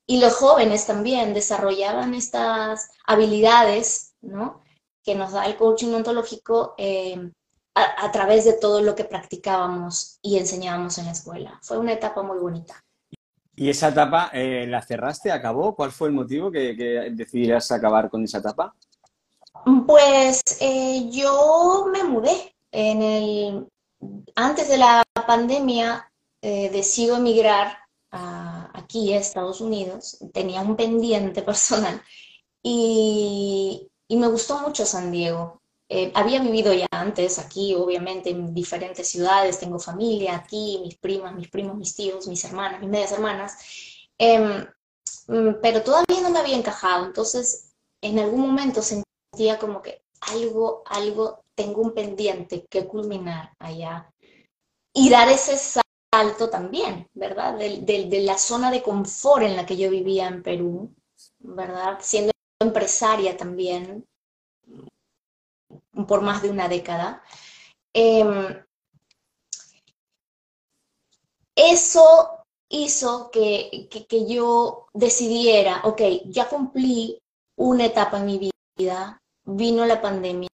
y 0.06 0.20
los 0.20 0.34
jóvenes 0.34 0.86
también 0.86 1.34
desarrollaban 1.34 2.14
estas 2.14 2.90
habilidades, 3.06 4.14
¿no? 4.20 4.62
Que 5.02 5.14
nos 5.14 5.32
da 5.32 5.46
el 5.46 5.56
coaching 5.56 5.92
ontológico 5.94 6.74
em, 6.78 7.32
a, 7.74 8.12
través 8.12 8.44
de 8.44 8.54
todo 8.54 8.80
lo 8.80 8.94
que 8.94 9.04
practicábamos 9.04 10.18
y 10.22 10.38
enseñábamos 10.38 10.98
en 10.98 11.06
la 11.06 11.12
escuela. 11.12 11.58
Fue 11.62 11.78
una 11.78 11.92
etapa 11.92 12.22
muy 12.22 12.38
bonita. 12.38 12.82
¿Y 13.56 13.68
esa 13.68 13.88
etapa 13.88 14.30
eh, 14.32 14.66
la 14.66 14.82
cerraste, 14.82 15.30
acabó? 15.30 15.74
¿Cuál 15.74 15.92
fue 15.92 16.08
el 16.08 16.14
motivo 16.14 16.50
que, 16.50 16.76
que 16.76 17.54
acabar 17.70 18.10
con 18.10 18.24
esa 18.24 18.38
etapa? 18.38 18.74
Pues 19.86 20.42
eh, 20.60 21.08
yo 21.10 21.86
me 21.92 22.04
mudé. 22.04 22.54
En 22.70 23.02
el, 23.02 23.68
antes 24.34 24.68
de 24.68 24.78
la 24.78 25.02
pandemia 25.26 26.10
eh, 26.42 26.70
decido 26.70 27.16
emigrar 27.16 27.78
aquí 28.10 29.12
a 29.12 29.18
Estados 29.18 29.60
Unidos. 29.60 30.18
Tenía 30.32 30.60
un 30.60 30.76
pendiente 30.76 31.42
personal 31.50 32.02
y, 32.62 33.88
me 34.10 34.28
gustó 34.28 34.58
mucho 34.60 34.86
San 34.86 35.10
Diego. 35.10 35.60
Eh, 35.88 36.12
había 36.14 36.40
vivido 36.40 36.72
ya 36.72 36.86
antes 36.92 37.38
aquí, 37.38 37.74
obviamente, 37.74 38.30
en 38.30 38.54
diferentes 38.54 39.08
ciudades. 39.08 39.58
Tengo 39.58 39.78
familia 39.78 40.36
aquí, 40.36 40.80
mis 40.82 40.96
primas, 40.96 41.34
mis 41.34 41.48
primos, 41.48 41.76
mis 41.76 41.94
tíos, 41.96 42.28
mis 42.28 42.44
hermanas, 42.44 42.80
mis 42.80 42.90
medias 42.90 43.12
hermanas. 43.12 43.56
Em, 44.18 44.66
mm, 45.28 45.56
pero 45.62 45.82
todavía 45.82 46.20
no 46.22 46.30
me 46.30 46.38
había 46.38 46.56
encajado. 46.56 47.06
Entonces, 47.06 47.72
en 48.00 48.18
algún 48.18 48.40
momento 48.40 48.82
sentí 48.82 49.03
sentía 49.34 49.58
como 49.58 49.82
que 49.82 50.02
algo, 50.32 50.82
algo, 50.86 51.44
tengo 51.56 51.82
un 51.82 51.92
pendiente 51.92 52.66
que 52.70 52.86
culminar 52.86 53.52
allá. 53.58 54.08
Y 54.94 55.10
dar 55.10 55.28
ese 55.28 55.56
salto 55.56 56.48
también, 56.48 57.08
¿verdad? 57.14 57.58
De, 57.58 57.80
de, 57.82 58.20
la 58.20 58.38
zona 58.38 58.70
de 58.70 58.82
confort 58.82 59.42
en 59.42 59.56
la 59.56 59.66
que 59.66 59.76
yo 59.76 59.90
vivía 59.90 60.28
en 60.28 60.42
Perú, 60.42 60.94
¿verdad? 61.40 61.98
Siendo 62.00 62.30
empresaria 62.60 63.36
también 63.36 64.06
por 66.06 66.22
más 66.22 66.42
de 66.42 66.50
una 66.50 66.68
década. 66.68 67.22
Em, 67.92 68.64
eso 71.56 72.44
hizo 72.68 73.30
que, 73.32 73.88
que, 73.90 74.06
que, 74.06 74.26
yo 74.26 74.86
decidiera, 74.92 75.82
ok, 75.84 76.00
ya 76.26 76.48
cumplí 76.48 77.18
una 77.56 77.86
etapa 77.86 78.18
en 78.18 78.26
mi 78.26 78.50
vida, 78.76 79.20
vino 79.44 79.84
la 79.84 80.00
pandemia, 80.00 80.48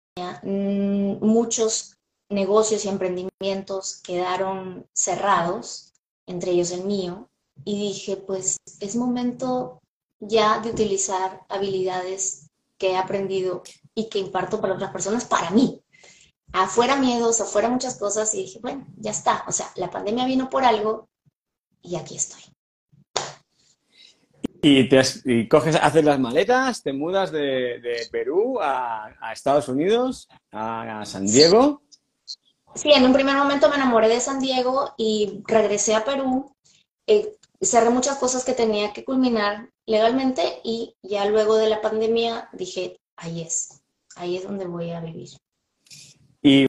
mm, 0.42 1.24
muchos 1.24 1.96
negocios 2.28 2.84
y 2.84 2.88
emprendimientos 2.88 4.00
quedaron 4.02 4.86
cerrados, 4.92 5.92
entre 6.26 6.52
ellos 6.52 6.70
el 6.70 6.84
mío, 6.84 7.28
y 7.64 7.78
dije, 7.78 8.16
pues 8.16 8.56
es 8.80 8.96
momento 8.96 9.80
ya 10.20 10.60
de 10.60 10.70
utilizar 10.70 11.44
habilidades 11.48 12.50
que 12.76 12.92
he 12.92 12.96
aprendido 12.96 13.62
y 13.94 14.08
que 14.08 14.18
imparto 14.18 14.60
para 14.60 14.74
otras 14.74 14.92
personas, 14.92 15.24
para 15.24 15.50
mí. 15.50 15.82
Afuera 16.52 16.96
miedos, 16.96 17.40
afuera 17.40 17.68
muchas 17.68 17.98
cosas 17.98 18.34
y 18.34 18.38
dije, 18.38 18.58
bueno, 18.60 18.86
ya 18.96 19.10
está. 19.10 19.44
O 19.48 19.52
sea, 19.52 19.70
la 19.76 19.90
pandemia 19.90 20.24
vino 20.24 20.48
por 20.48 20.64
algo 20.64 21.08
y 21.82 21.96
aquí 21.96 22.16
estoy. 22.16 22.42
Y, 24.62 24.88
te, 24.88 25.48
coges, 25.48 25.76
haces 25.76 26.04
las 26.04 26.18
maletas, 26.18 26.82
te 26.82 26.92
mudas 26.92 27.30
de, 27.30 28.08
Perú 28.10 28.58
a, 28.60 29.14
Estados 29.32 29.68
Unidos, 29.68 30.28
a, 30.50 31.04
San 31.04 31.26
Diego. 31.26 31.82
Sí, 32.74 32.92
en 32.92 33.04
un 33.04 33.12
primer 33.12 33.36
momento 33.36 33.68
me 33.68 33.76
enamoré 33.76 34.08
de 34.08 34.20
San 34.20 34.40
Diego 34.40 34.94
y 34.96 35.42
regresé 35.46 35.94
a 35.94 36.04
Perú. 36.04 36.54
Eh, 37.06 37.36
cerré 37.60 37.90
muchas 37.90 38.18
cosas 38.18 38.44
que 38.44 38.52
tenía 38.52 38.92
que 38.92 39.04
culminar 39.04 39.70
legalmente 39.86 40.60
y 40.62 40.94
ya 41.02 41.24
luego 41.24 41.56
de 41.56 41.68
la 41.68 41.80
pandemia 41.80 42.48
dije, 42.52 43.00
ahí 43.16 43.42
es, 43.42 43.82
ahí 44.16 44.36
es 44.36 44.44
donde 44.44 44.66
voy 44.66 44.90
a 44.90 45.00
vivir. 45.00 45.30
¿Y, 46.42 46.66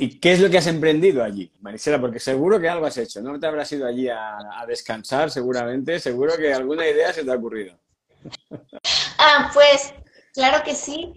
y 0.00 0.20
qué 0.20 0.32
es 0.32 0.40
lo 0.40 0.48
que 0.48 0.58
has 0.58 0.68
emprendido 0.68 1.24
allí, 1.24 1.50
Marisela? 1.60 2.00
Porque 2.00 2.20
seguro 2.20 2.60
que 2.60 2.68
algo 2.68 2.86
has 2.86 2.96
hecho, 2.98 3.20
¿no 3.20 3.38
te 3.40 3.48
habrás 3.48 3.72
ido 3.72 3.84
allí 3.84 4.08
a, 4.08 4.64
descansar 4.68 5.28
seguramente? 5.28 5.98
Seguro 5.98 6.36
que 6.36 6.54
alguna 6.54 6.86
idea 6.86 7.12
se 7.12 7.24
te 7.24 7.30
ha 7.30 7.36
ocurrido. 7.36 7.76
Ah, 9.20 9.50
pues 9.52 9.92
claro 10.32 10.62
que 10.64 10.76
sí. 10.76 11.12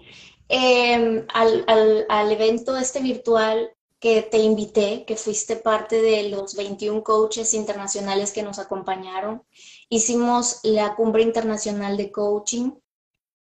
Em, 0.49 1.23
al, 1.35 1.63
al, 1.67 2.05
al 2.09 2.31
evento 2.31 2.75
este 2.75 2.99
virtual 2.99 3.69
que 3.99 4.23
te 4.23 4.39
invité, 4.39 5.05
que 5.05 5.15
fuiste 5.15 5.55
parte 5.55 6.01
de 6.01 6.29
los 6.29 6.55
21 6.55 7.03
coaches 7.03 7.53
internacionales 7.53 8.31
que 8.31 8.41
nos 8.41 8.57
acompañaron. 8.57 9.43
Hicimos 9.87 10.61
la 10.63 10.95
cumbre 10.95 11.21
internacional 11.21 11.95
de 11.95 12.11
coaching. 12.11 12.71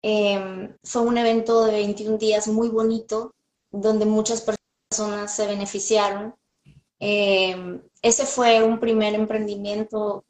Em, 0.01 0.74
fue 0.86 1.01
un 1.01 1.18
evento 1.18 1.65
de 1.65 1.74
21 1.74 2.18
días 2.18 2.48
muy 2.48 2.70
bonito, 2.70 3.36
donde 3.72 4.06
muchas 4.06 4.39
personas 4.39 4.65
se 5.28 5.48
beneficiaron. 5.48 6.36
Em, 7.00 7.82
ese 8.02 8.25
fue 8.25 8.64
un 8.64 8.80
primer 8.80 9.14
emprendimiento 9.16 10.24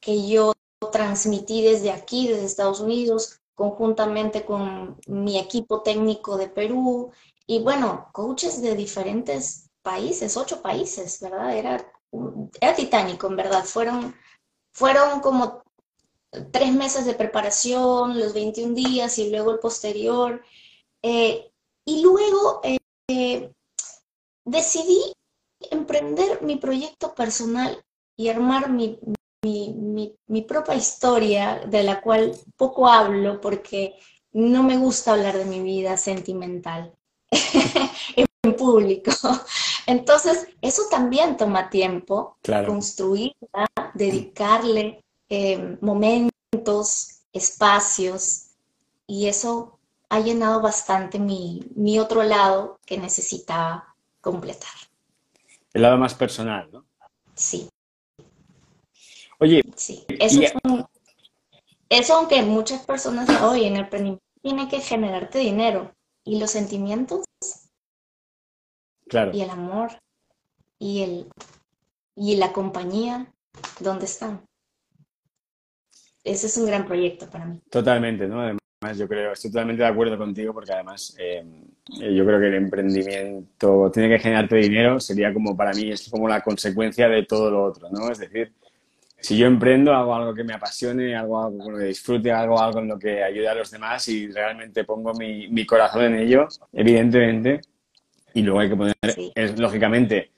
que 0.00 0.28
yo 0.28 0.54
transmití 0.92 1.62
desde 1.62 1.90
aquí, 1.90 2.28
desde 2.28 2.44
Estados 2.44 2.80
Unidos, 2.80 3.40
conjuntamente 3.54 4.44
con 4.44 4.98
mi 5.06 5.38
equipo 5.38 5.82
técnico 5.82 6.36
de 6.36 6.48
Perú 6.48 7.10
y 7.46 7.60
bueno, 7.60 8.08
coaches 8.12 8.62
de 8.62 8.76
diferentes 8.76 9.70
países, 9.82 10.36
ocho 10.36 10.62
países, 10.62 11.18
¿verdad? 11.20 11.56
Era, 11.56 11.92
era 12.60 12.74
titánico, 12.74 13.26
en 13.26 13.36
verdad. 13.36 13.64
Fueron, 13.64 14.14
fueron 14.70 15.20
como 15.20 15.62
tres 16.52 16.72
meses 16.74 17.06
de 17.06 17.14
preparación, 17.14 18.18
los 18.18 18.34
21 18.34 18.74
días 18.74 19.18
y 19.18 19.30
luego 19.30 19.52
el 19.52 19.58
posterior. 19.60 20.42
Eh, 21.02 21.50
y 21.86 22.02
luego 22.02 22.60
eh, 22.62 23.50
decidí 24.50 25.12
emprender 25.70 26.42
mi 26.42 26.56
proyecto 26.56 27.14
personal 27.14 27.84
y 28.16 28.28
armar 28.28 28.70
mi, 28.70 28.98
mi, 29.42 30.14
mi, 30.26 30.42
propia 30.42 30.74
historia, 30.74 31.62
de 31.66 31.82
la 31.82 32.00
cual 32.00 32.34
poco 32.56 32.88
hablo 32.88 33.40
porque 33.40 33.94
no 34.32 34.62
me 34.62 34.76
gusta 34.76 35.12
hablar 35.12 35.36
de 35.36 35.44
mi 35.44 35.60
vida 35.60 35.96
sentimental. 35.96 36.92
en 38.16 38.56
público. 38.56 39.10
Entonces, 39.86 40.48
eso 40.62 40.82
también 40.90 41.36
toma 41.36 41.70
tiempo, 41.70 42.36
construirla, 42.66 43.66
dedicarle 43.94 45.04
eh, 45.28 45.76
momentos, 45.80 47.20
espacios, 47.32 48.48
y 49.06 49.26
eso 49.26 49.78
ha 50.08 50.20
llenado 50.20 50.60
bastante 50.60 51.18
mi, 51.18 51.62
mi 51.74 51.98
otro 51.98 52.22
lado 52.22 52.78
que 52.86 52.98
necesitaba 52.98 53.94
completar. 54.20 54.70
El 55.72 55.82
lado 55.82 55.98
más 55.98 56.14
personal, 56.14 56.70
¿no? 56.72 56.86
Sí. 57.34 57.68
Oye, 59.38 59.62
sí. 59.76 60.04
Eso, 60.08 60.42
eso 61.88 62.14
aunque 62.14 62.42
muchas 62.42 62.84
personas, 62.84 63.28
oye, 63.42 63.66
en 63.66 63.74
el 63.74 63.80
emprendimiento 63.82 64.24
tiene 64.42 64.68
que 64.68 64.80
generarte 64.80 65.38
dinero, 65.38 65.92
y 66.28 66.38
los 66.38 66.50
sentimientos 66.50 67.24
claro. 69.08 69.30
y 69.32 69.40
el 69.40 69.48
amor 69.48 69.92
y, 70.78 71.02
el, 71.02 71.28
y 72.14 72.36
la 72.36 72.52
compañía, 72.52 73.32
¿dónde 73.80 74.04
están? 74.04 74.44
Ese 76.22 76.48
es 76.48 76.56
un 76.58 76.66
gran 76.66 76.86
proyecto 76.86 77.30
para 77.30 77.46
mí. 77.46 77.60
Totalmente, 77.70 78.28
¿no? 78.28 78.40
Además, 78.42 78.98
yo 78.98 79.08
creo, 79.08 79.32
estoy 79.32 79.50
totalmente 79.50 79.82
de 79.82 79.88
acuerdo 79.88 80.18
contigo 80.18 80.52
porque 80.52 80.72
además 80.72 81.16
eh, 81.18 81.42
yo 81.88 82.24
creo 82.24 82.38
que 82.38 82.48
el 82.48 82.54
emprendimiento 82.54 83.90
tiene 83.92 84.10
que 84.10 84.18
generarte 84.18 84.56
dinero, 84.56 85.00
sería 85.00 85.32
como 85.32 85.56
para 85.56 85.72
mí, 85.72 85.90
es 85.90 86.08
como 86.08 86.28
la 86.28 86.42
consecuencia 86.42 87.08
de 87.08 87.24
todo 87.24 87.50
lo 87.50 87.64
otro, 87.64 87.88
¿no? 87.90 88.10
Es 88.10 88.18
decir, 88.18 88.52
si 89.20 89.36
yo 89.36 89.46
emprendo, 89.46 89.92
hago 89.92 90.14
algo 90.14 90.34
que 90.34 90.44
me 90.44 90.54
apasione, 90.54 91.16
algo, 91.16 91.42
algo 91.42 91.76
que 91.76 91.84
disfrute, 91.84 92.30
algo, 92.30 92.60
algo 92.60 92.80
en 92.80 92.88
lo 92.88 92.98
que 92.98 93.22
ayude 93.22 93.48
a 93.48 93.54
los 93.54 93.70
demás 93.70 94.06
y 94.08 94.30
realmente 94.30 94.84
pongo 94.84 95.12
mi, 95.14 95.48
mi 95.48 95.66
corazón 95.66 96.04
en 96.04 96.16
ello, 96.16 96.46
evidentemente. 96.72 97.60
Y 98.34 98.42
luego 98.42 98.60
hay 98.60 98.68
que 98.68 98.76
poner, 98.76 98.94
es, 99.34 99.58
lógicamente, 99.58 100.30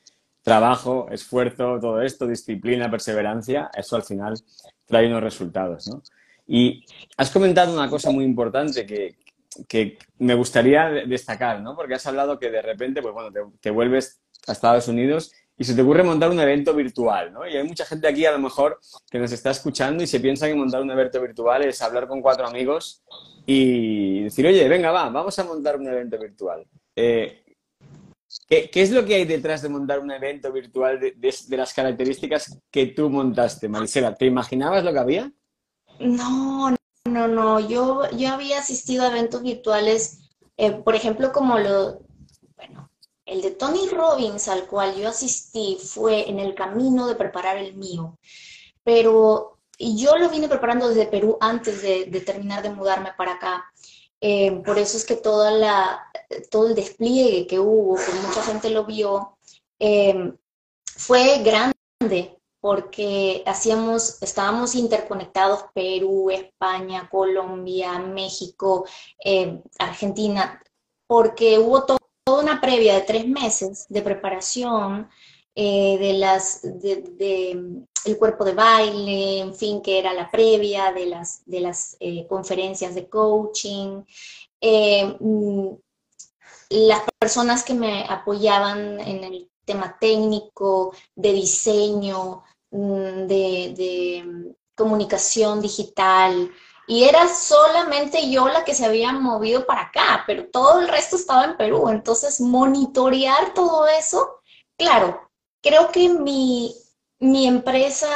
trabajo, 0.42 1.08
esfuerzo, 1.10 1.78
todo 1.80 2.00
esto, 2.00 2.26
disciplina, 2.26 2.90
perseverancia, 2.90 3.70
eso 3.76 3.96
al 3.96 4.02
final 4.02 4.34
trae 4.86 5.08
unos 5.08 5.22
resultados, 5.22 5.88
¿no? 5.88 6.02
Y 6.46 6.84
has 7.16 7.30
comentado 7.30 7.72
una 7.74 7.88
cosa 7.88 8.10
muy 8.10 8.24
importante 8.24 8.86
que, 8.86 9.16
que 9.68 9.98
me 10.18 10.34
gustaría 10.34 10.88
destacar, 10.88 11.60
¿no? 11.60 11.76
Porque 11.76 11.94
has 11.94 12.06
hablado 12.06 12.38
que 12.38 12.50
de 12.50 12.62
repente, 12.62 13.02
pues 13.02 13.14
bueno, 13.14 13.30
te, 13.60 13.70
vuelves 13.70 14.20
a 14.46 14.52
Estados 14.52 14.88
Unidos 14.88 15.32
y 15.56 15.64
se 15.64 15.74
te 15.74 15.82
ocurre 15.82 16.02
montar 16.02 16.30
un 16.30 16.40
evento 16.40 16.74
virtual, 16.74 17.32
¿no? 17.32 17.46
Y 17.46 17.56
hay 17.56 17.64
mucha 17.64 17.84
gente 17.84 18.08
aquí 18.08 18.24
a 18.24 18.32
lo 18.32 18.38
mejor 18.38 18.80
que 19.10 19.18
nos 19.18 19.32
está 19.32 19.50
escuchando 19.50 20.02
y 20.02 20.06
se 20.06 20.20
piensa 20.20 20.48
que 20.48 20.54
montar 20.54 20.80
un 20.82 20.90
evento 20.90 21.20
virtual 21.20 21.62
es 21.64 21.82
hablar 21.82 22.08
con 22.08 22.22
cuatro 22.22 22.46
amigos 22.46 23.02
y 23.46 24.24
decir, 24.24 24.46
oye, 24.46 24.68
venga, 24.68 24.90
va, 24.90 25.08
vamos 25.10 25.38
a 25.38 25.44
montar 25.44 25.76
un 25.76 25.88
evento 25.88 26.18
virtual. 26.18 26.66
Eh, 26.96 27.44
¿qué, 28.48 28.70
es 28.74 28.90
lo 28.90 29.04
que 29.04 29.16
hay 29.16 29.24
detrás 29.24 29.62
de 29.62 29.68
montar 29.68 30.00
un 30.00 30.10
evento 30.10 30.52
virtual 30.52 30.98
de, 31.00 31.56
las 31.56 31.74
características 31.74 32.58
que 32.70 32.86
tú 32.86 33.10
montaste, 33.10 33.68
Marisela? 33.68 34.14
¿Te 34.14 34.26
imaginabas 34.26 34.84
lo 34.84 34.92
que 34.92 34.98
había? 34.98 35.32
No, 35.98 36.74
no, 37.04 37.28
no. 37.28 37.60
Yo, 37.60 38.08
yo 38.10 38.28
había 38.30 38.58
asistido 38.58 39.04
a 39.04 39.08
eventos 39.08 39.42
virtuales, 39.42 40.30
eh, 40.56 40.72
por 40.72 40.94
ejemplo, 40.94 41.32
como 41.32 41.58
lo, 41.58 42.00
bueno, 42.56 42.90
el 43.26 43.42
de 43.42 43.52
Tony 43.52 43.88
Robbins 43.88 44.48
al 44.48 44.66
cual 44.66 44.94
yo 44.96 45.08
asistí 45.08 45.78
fue 45.82 46.28
en 46.28 46.38
el 46.38 46.54
camino 46.54 47.06
de 47.06 47.14
preparar 47.14 47.56
el 47.56 47.74
mío, 47.76 48.18
pero 48.84 49.58
yo 49.78 50.16
lo 50.18 50.28
vine 50.28 50.48
preparando 50.48 50.88
desde 50.88 51.06
Perú 51.06 51.38
antes 51.40 51.82
de, 51.82 52.06
terminar 52.24 52.62
de 52.62 52.70
mudarme 52.70 53.12
para 53.16 53.32
acá. 53.32 53.64
Eh, 54.20 54.60
por 54.66 54.78
eso 54.78 54.98
es 54.98 55.06
que 55.06 55.16
toda 55.16 55.50
la, 55.50 56.10
todo 56.50 56.68
el 56.68 56.74
despliegue 56.74 57.46
que 57.46 57.58
hubo, 57.58 57.96
que 57.96 58.12
mucha 58.26 58.42
gente 58.42 58.68
lo 58.68 58.84
vio, 58.84 59.38
eh, 59.78 60.34
fue 60.84 61.38
grande 61.42 62.39
porque 62.60 63.42
hacíamos, 63.46 64.22
estábamos 64.22 64.74
interconectados 64.74 65.64
Perú, 65.74 66.30
España, 66.30 67.08
Colombia, 67.10 67.98
México, 67.98 68.86
eh, 69.24 69.60
Argentina, 69.78 70.62
porque 71.06 71.58
hubo 71.58 71.84
todo 71.84 71.98
una 72.40 72.60
previa 72.60 72.94
de 72.94 73.02
tres 73.02 73.26
meses 73.26 73.86
de 73.88 74.02
preparación 74.02 75.08
eh, 75.54 75.98
de 75.98 76.12
las 76.14 76.62
de, 76.62 77.84
el 78.04 78.18
cuerpo 78.18 78.44
de 78.44 78.54
baile, 78.54 79.40
en 79.40 79.54
fin, 79.54 79.82
que 79.82 79.98
era 79.98 80.12
la 80.12 80.30
previa 80.30 80.92
de 80.92 81.06
las, 81.06 81.42
de 81.44 81.60
las 81.60 81.96
eh, 82.00 82.26
conferencias 82.28 82.94
de 82.94 83.08
coaching. 83.08 84.02
Eh, 84.60 85.16
mm, 85.18 85.68
las 86.70 87.02
personas 87.18 87.64
que 87.64 87.74
me 87.74 88.04
apoyaban 88.08 89.00
en 89.00 89.24
el 89.24 89.50
tema 89.70 89.96
técnico, 90.00 90.92
de 91.14 91.32
diseño, 91.32 92.42
mm, 92.70 93.26
de, 93.26 94.24
mm, 94.26 94.54
comunicación 94.76 95.60
digital, 95.60 96.50
y 96.86 97.04
era 97.04 97.28
solamente 97.28 98.30
yo 98.30 98.48
la 98.48 98.64
que 98.64 98.74
se 98.74 98.84
había 98.84 99.12
movido 99.12 99.64
para 99.66 99.82
acá, 99.82 100.24
pero 100.26 100.48
todo 100.50 100.80
el 100.80 100.88
resto 100.88 101.16
estaba 101.16 101.44
en 101.44 101.56
Perú. 101.56 101.88
Entonces, 101.88 102.40
monitorear 102.40 103.54
todo 103.54 103.86
eso, 103.86 104.40
claro, 104.76 105.30
creo 105.62 105.92
que 105.92 106.08
mi, 106.08 106.74
mi 107.20 107.46
empresa, 107.46 108.08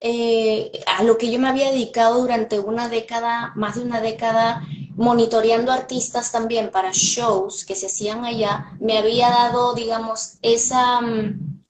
eh, 0.00 0.72
a 0.86 1.04
lo 1.04 1.16
que 1.18 1.30
yo 1.30 1.38
me 1.38 1.48
había 1.48 1.70
dedicado 1.70 2.20
durante 2.20 2.58
una 2.58 2.88
década, 2.88 3.52
más 3.54 3.76
de 3.76 3.82
una 3.82 4.00
década, 4.00 4.66
monitoreando 4.96 5.72
artistas 5.72 6.30
también 6.30 6.70
para 6.70 6.90
shows 6.92 7.64
que 7.64 7.74
se 7.74 7.86
hacían 7.86 8.24
allá, 8.24 8.72
me 8.80 8.98
había 8.98 9.28
dado, 9.28 9.74
digamos, 9.74 10.34
esa, 10.42 11.00
mm, 11.00 11.62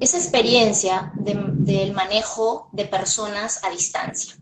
esa 0.00 0.18
experiencia 0.18 1.12
del 1.14 1.92
manejo 1.92 2.68
de 2.72 2.84
personas 2.86 3.64
a 3.64 3.70
distancia. 3.70 4.34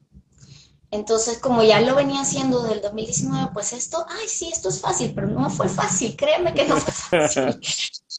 Entonces, 0.90 1.38
como 1.38 1.64
ya 1.64 1.80
lo 1.80 1.96
venía 1.96 2.20
haciendo 2.20 2.62
desde 2.62 2.76
el 2.76 2.82
2019, 2.82 3.50
pues 3.52 3.72
esto, 3.72 4.06
ay, 4.08 4.28
sí, 4.28 4.50
esto 4.52 4.68
es 4.68 4.80
fácil, 4.80 5.12
pero 5.12 5.26
no 5.26 5.50
fue 5.50 5.68
fácil, 5.68 6.14
créeme 6.16 6.54
que 6.54 6.66
no 6.66 6.76
fue 6.76 6.92
fácil. 6.92 7.60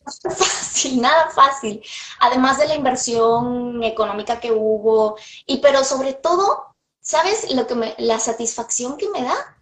No 0.05 0.11
fue 0.11 0.35
fácil, 0.35 1.01
nada 1.01 1.31
fácil. 1.31 1.81
Además 2.19 2.59
de 2.59 2.67
la 2.67 2.75
inversión 2.75 3.83
económica 3.83 4.39
que 4.39 4.51
hubo, 4.51 5.15
y 5.47 5.57
pero 5.57 5.83
sobre 5.83 6.13
todo, 6.13 6.75
¿sabes? 7.01 7.51
Lo 7.55 7.65
que 7.65 7.73
me, 7.73 7.95
la 7.97 8.19
satisfacción 8.19 8.97
que 8.97 9.09
me 9.09 9.23
da 9.23 9.54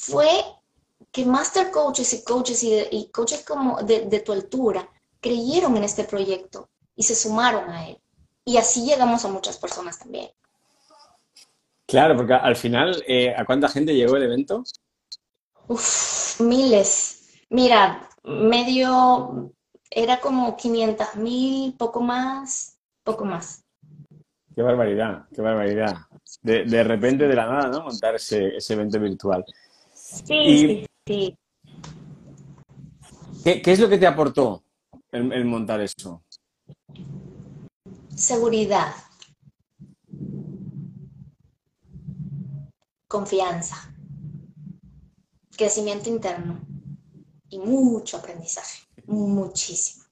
fue 0.00 0.30
que 1.12 1.24
master 1.24 1.70
coaches 1.70 2.12
y 2.14 2.24
coaches 2.24 2.62
y, 2.62 3.10
coaches 3.12 3.44
como 3.44 3.82
de, 3.82 4.06
de 4.06 4.20
tu 4.20 4.32
altura 4.32 4.88
creyeron 5.20 5.76
en 5.76 5.84
este 5.84 6.04
proyecto 6.04 6.70
y 6.96 7.02
se 7.02 7.14
sumaron 7.14 7.68
a 7.70 7.88
él. 7.88 7.98
Y 8.44 8.56
así 8.56 8.86
llegamos 8.86 9.24
a 9.24 9.28
muchas 9.28 9.58
personas 9.58 9.98
también. 9.98 10.30
Claro, 11.86 12.16
porque 12.16 12.34
al 12.34 12.56
final, 12.56 13.02
eh, 13.06 13.34
¿a 13.36 13.44
cuánta 13.44 13.68
gente 13.68 13.94
llegó 13.94 14.16
el 14.16 14.22
evento? 14.22 14.62
Uf, 15.68 16.40
miles. 16.40 17.32
Mira, 17.50 18.08
medio, 18.22 19.52
era 19.90 20.20
como 20.20 20.56
500 20.56 21.16
mil, 21.16 21.74
poco 21.76 22.00
más, 22.00 22.78
poco 23.02 23.24
más. 23.24 23.64
Qué 24.54 24.62
barbaridad, 24.62 25.24
qué 25.34 25.42
barbaridad. 25.42 25.96
De, 26.42 26.84
repente, 26.84 27.26
de 27.26 27.34
la 27.34 27.46
nada, 27.46 27.68
¿no? 27.68 27.82
Montar 27.82 28.14
ese, 28.14 28.56
evento 28.68 29.00
virtual. 29.00 29.44
Sí, 30.26 30.86
sí, 31.06 31.36
¿qué, 33.44 33.62
es 33.64 33.80
lo 33.80 33.88
que 33.88 33.98
te 33.98 34.06
aportó 34.06 34.62
el 35.12 35.44
montar 35.44 35.80
eso? 35.80 36.22
Seguridad. 38.14 38.92
confianza, 43.10 43.92
crecimiento 45.56 46.08
interno 46.08 46.60
y 47.48 47.58
mucho 47.58 48.18
aprendizaje, 48.18 48.84
muchísimo. 49.06 50.04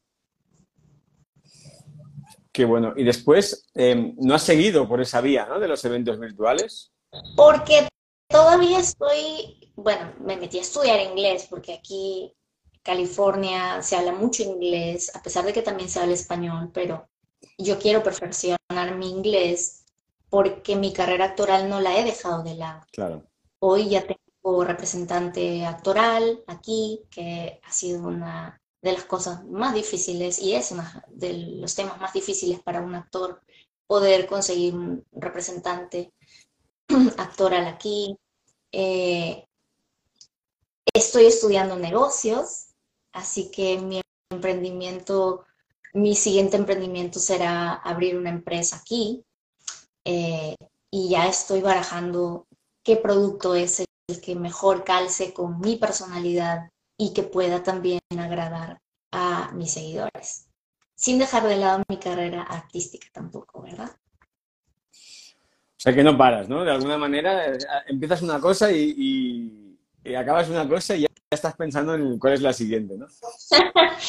Qué 2.50 2.64
bueno. 2.64 2.94
Y 2.96 3.04
después, 3.04 3.68
em, 3.74 4.16
¿no 4.18 4.34
has 4.34 4.42
seguido 4.42 4.88
por 4.88 5.00
esa 5.00 5.20
vía 5.20 5.46
¿no? 5.46 5.60
de 5.60 5.68
los 5.68 5.84
eventos 5.84 6.18
virtuales? 6.18 6.90
Porque 7.36 7.86
todavía 8.28 8.80
estoy, 8.80 9.57
bueno, 9.78 10.12
me 10.18 10.36
metí 10.36 10.58
a 10.58 10.62
estudiar 10.62 11.00
inglés 11.00 11.46
porque 11.48 11.72
aquí 11.72 12.34
California 12.82 13.80
se 13.80 13.94
habla 13.94 14.12
mucho 14.12 14.42
inglés, 14.42 15.14
a 15.14 15.22
pesar 15.22 15.44
de 15.44 15.52
que 15.52 15.62
también 15.62 15.88
se 15.88 16.00
habla 16.00 16.14
español, 16.14 16.70
pero 16.74 17.08
yo 17.56 17.78
quiero 17.78 18.02
perfeccionar 18.02 18.96
mi 18.96 19.08
inglés 19.08 19.84
porque 20.30 20.74
mi 20.74 20.92
carrera 20.92 21.26
actoral 21.26 21.68
no 21.68 21.80
la 21.80 21.96
he 21.96 22.02
dejado 22.02 22.42
de 22.42 22.56
lado. 22.56 22.80
Claro. 22.90 23.22
Hoy 23.60 23.88
ya 23.88 24.04
tengo 24.04 24.64
representante 24.64 25.64
actoral 25.64 26.42
aquí, 26.48 27.04
que 27.08 27.60
ha 27.62 27.72
sido 27.72 28.02
una 28.02 28.60
de 28.82 28.92
las 28.92 29.04
cosas 29.04 29.44
más 29.44 29.74
difíciles 29.74 30.40
y 30.40 30.54
es 30.54 30.72
uno 30.72 30.82
de 31.08 31.34
los 31.60 31.76
temas 31.76 32.00
más 32.00 32.12
difíciles 32.12 32.60
para 32.60 32.80
un 32.80 32.96
actor 32.96 33.42
poder 33.86 34.26
conseguir 34.26 34.74
un 34.74 35.04
representante 35.12 36.12
actoral 37.16 37.68
aquí. 37.68 38.18
Eh, 38.72 39.47
estoy 40.94 41.26
estudiando 41.26 41.76
negocios, 41.76 42.68
así 43.12 43.50
que 43.50 43.78
mi 43.78 44.00
emprendimiento, 44.30 45.44
mi 45.94 46.14
siguiente 46.14 46.56
emprendimiento 46.56 47.18
será 47.18 47.74
abrir 47.74 48.16
una 48.16 48.30
empresa 48.30 48.76
aquí 48.76 49.24
eh, 50.04 50.54
y 50.90 51.10
ya 51.10 51.26
estoy 51.26 51.60
barajando 51.60 52.46
qué 52.82 52.96
producto 52.96 53.54
es 53.54 53.80
el 53.80 54.20
que 54.20 54.34
mejor 54.34 54.84
calce 54.84 55.32
con 55.32 55.60
mi 55.60 55.76
personalidad 55.76 56.70
y 56.96 57.12
que 57.12 57.22
pueda 57.22 57.62
también 57.62 58.00
agradar 58.18 58.80
a 59.12 59.52
mis 59.52 59.72
seguidores, 59.72 60.48
sin 60.94 61.18
dejar 61.18 61.44
de 61.44 61.56
lado 61.56 61.82
mi 61.88 61.98
carrera 61.98 62.42
artística 62.42 63.06
tampoco, 63.12 63.62
¿verdad? 63.62 63.90
O 64.92 65.80
sea 65.80 65.94
que 65.94 66.02
no 66.02 66.18
paras, 66.18 66.48
¿no? 66.48 66.64
De 66.64 66.72
alguna 66.72 66.98
manera 66.98 67.54
eh, 67.54 67.58
empiezas 67.86 68.22
una 68.22 68.40
cosa 68.40 68.72
y, 68.72 68.94
y 68.96 69.67
acabas 70.16 70.48
una 70.48 70.68
cosa 70.68 70.96
y 70.96 71.02
ya 71.02 71.08
estás 71.30 71.56
pensando 71.56 71.94
en 71.94 72.18
cuál 72.18 72.34
es 72.34 72.42
la 72.42 72.52
siguiente, 72.52 72.96
¿no? 72.96 73.06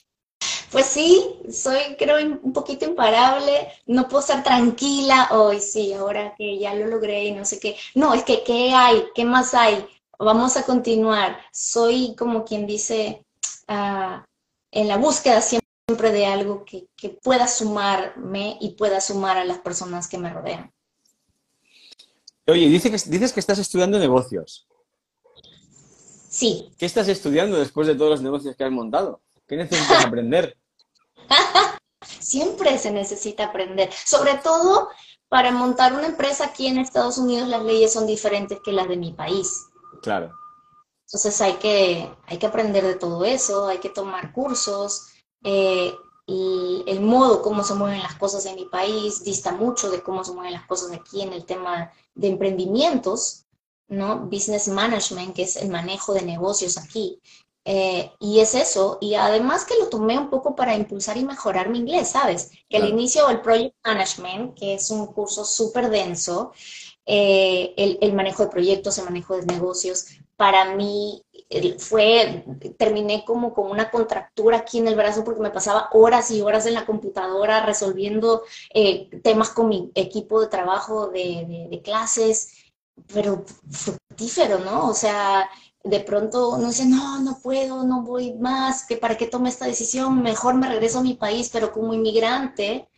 Pues 0.71 0.85
sí, 0.85 1.41
soy 1.51 1.79
creo 1.97 2.17
un 2.43 2.53
poquito 2.53 2.85
imparable, 2.85 3.69
no 3.87 4.07
puedo 4.07 4.19
estar 4.19 4.43
tranquila, 4.43 5.29
hoy 5.31 5.59
sí, 5.59 5.93
ahora 5.93 6.35
que 6.37 6.59
ya 6.59 6.75
lo 6.75 6.85
logré 6.85 7.25
y 7.25 7.31
no 7.31 7.43
sé 7.43 7.59
qué. 7.59 7.75
No, 7.95 8.13
es 8.13 8.23
que 8.23 8.43
¿qué 8.43 8.71
hay? 8.71 9.05
¿Qué 9.15 9.25
más 9.25 9.55
hay? 9.55 9.83
Vamos 10.19 10.57
a 10.57 10.65
continuar. 10.65 11.39
Soy 11.51 12.15
como 12.15 12.45
quien 12.45 12.67
dice, 12.67 13.25
ah, 13.67 14.23
en 14.71 14.87
la 14.87 14.97
búsqueda 14.97 15.41
siempre 15.41 16.11
de 16.11 16.27
algo 16.27 16.63
que, 16.65 16.85
que 16.95 17.09
pueda 17.09 17.47
sumarme 17.47 18.57
y 18.61 18.75
pueda 18.75 19.01
sumar 19.01 19.37
a 19.37 19.45
las 19.45 19.57
personas 19.57 20.07
que 20.07 20.19
me 20.19 20.31
rodean. 20.31 20.71
Oye, 22.45 22.67
dices 22.69 23.03
que, 23.03 23.09
dices 23.09 23.33
que 23.33 23.39
estás 23.39 23.57
estudiando 23.57 23.97
negocios. 23.97 24.67
Sí. 26.39 26.71
¿Qué 26.77 26.85
estás 26.85 27.09
estudiando 27.09 27.57
después 27.57 27.85
de 27.85 27.95
todos 27.95 28.11
los 28.11 28.21
negocios 28.21 28.55
que 28.55 28.63
has 28.63 28.71
montado? 28.71 29.21
¿Qué 29.45 29.57
necesitas 29.57 30.05
aprender? 30.05 30.57
Siempre 32.01 32.77
se 32.77 32.91
necesita 32.91 33.47
aprender, 33.47 33.91
sobre 33.91 34.35
todo 34.35 34.87
para 35.27 35.51
montar 35.51 35.91
una 35.91 36.05
empresa 36.05 36.45
aquí 36.45 36.67
en 36.67 36.77
Estados 36.77 37.17
Unidos 37.17 37.49
las 37.49 37.61
leyes 37.65 37.91
son 37.91 38.07
diferentes 38.07 38.57
que 38.63 38.71
las 38.71 38.87
de 38.87 38.95
mi 38.95 39.11
país. 39.11 39.65
Claro. 40.01 40.31
Entonces 41.07 41.41
hay 41.41 41.55
que, 41.55 42.09
hay 42.25 42.37
que 42.37 42.45
aprender 42.45 42.85
de 42.85 42.95
todo 42.95 43.25
eso, 43.25 43.67
hay 43.67 43.79
que 43.79 43.89
tomar 43.89 44.31
cursos. 44.31 45.07
Eh, 45.43 45.93
y 46.25 46.85
el 46.87 47.01
modo 47.01 47.41
como 47.41 47.63
se 47.63 47.73
mueven 47.73 48.01
las 48.01 48.15
cosas 48.15 48.45
en 48.45 48.55
mi 48.55 48.65
país 48.65 49.25
dista 49.25 49.51
mucho 49.51 49.91
de 49.91 50.01
cómo 50.01 50.23
se 50.23 50.31
mueven 50.31 50.53
las 50.53 50.67
cosas 50.67 50.93
aquí 50.93 51.21
en 51.21 51.33
el 51.33 51.43
tema 51.43 51.91
de 52.15 52.29
emprendimientos, 52.29 53.45
¿no? 53.89 54.27
Business 54.27 54.67
management, 54.67 55.35
que 55.35 55.43
es 55.43 55.55
el 55.57 55.69
manejo 55.69 56.13
de 56.13 56.21
negocios 56.21 56.77
aquí. 56.77 57.19
Eh, 57.65 58.11
y 58.19 58.39
es 58.39 58.55
eso, 58.55 58.97
y 59.01 59.15
además 59.15 59.65
que 59.65 59.77
lo 59.77 59.89
tomé 59.89 60.17
un 60.17 60.29
poco 60.29 60.55
para 60.55 60.75
impulsar 60.75 61.17
y 61.17 61.25
mejorar 61.25 61.69
mi 61.69 61.79
inglés, 61.79 62.09
¿sabes? 62.09 62.51
Que 62.69 62.77
al 62.77 62.87
inicio 62.87 63.29
el 63.29 63.41
Project 63.41 63.75
Management, 63.83 64.57
que 64.57 64.75
es 64.75 64.89
un 64.89 65.07
curso 65.07 65.45
súper 65.45 65.89
denso, 65.89 66.53
eh, 67.05 67.73
el, 67.77 67.99
el, 68.01 68.13
manejo 68.13 68.43
de 68.43 68.49
proyectos, 68.49 68.97
el 68.97 69.05
manejo 69.05 69.35
de 69.35 69.45
negocios, 69.45 70.07
para 70.35 70.73
mí 70.73 71.23
fue, 71.79 72.45
terminé 72.77 73.25
como 73.25 73.53
con 73.53 73.71
una 73.71 73.89
contractura 73.89 74.57
aquí 74.57 74.77
en 74.77 74.87
el 74.87 74.95
brazo 74.95 75.23
porque 75.23 75.41
me 75.41 75.49
pasaba 75.49 75.89
horas 75.93 76.29
y 76.29 76.41
horas 76.41 76.65
en 76.67 76.75
la 76.75 76.85
computadora 76.85 77.65
resolviendo 77.65 78.43
eh, 78.73 79.09
temas 79.23 79.49
con 79.49 79.67
mi 79.67 79.91
equipo 79.95 80.39
de 80.41 80.47
trabajo 80.47 81.07
de, 81.07 81.45
de, 81.47 81.67
de 81.69 81.81
clases, 81.81 82.58
pero 83.13 83.45
fructífero, 83.69 84.59
¿no? 84.59 84.89
O 84.89 84.93
sea, 84.93 85.49
de 85.83 85.99
pronto 86.01 86.49
uno 86.49 86.67
dice, 86.67 86.85
no, 86.85 87.19
no 87.21 87.39
puedo, 87.41 87.83
no 87.83 88.03
voy 88.03 88.33
más, 88.33 88.85
que 88.85 88.97
para 88.97 89.17
qué 89.17 89.27
tome 89.27 89.49
esta 89.49 89.65
decisión, 89.65 90.21
mejor 90.21 90.55
me 90.55 90.67
regreso 90.67 90.99
a 90.99 91.03
mi 91.03 91.13
país, 91.13 91.49
pero 91.51 91.71
como 91.71 91.93
inmigrante, 91.93 92.89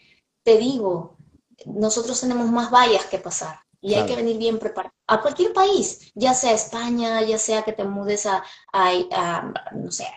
te 0.43 0.57
digo, 0.57 1.17
nosotros 1.65 2.19
tenemos 2.19 2.49
más 2.51 2.71
vallas 2.71 3.05
que 3.05 3.19
pasar 3.19 3.59
y 3.81 3.95
hay 3.95 4.05
que 4.05 4.15
venir 4.15 4.37
bien 4.37 4.59
preparado 4.59 4.93
a 5.07 5.21
cualquier 5.21 5.53
país, 5.53 6.11
ya 6.13 6.33
sea 6.33 6.51
España, 6.51 7.21
ya 7.23 7.37
sea 7.37 7.63
que 7.63 7.73
te 7.73 7.83
mudes 7.83 8.25
a, 8.25 8.43
a, 8.71 9.53
no 9.73 9.91
sé, 9.91 10.07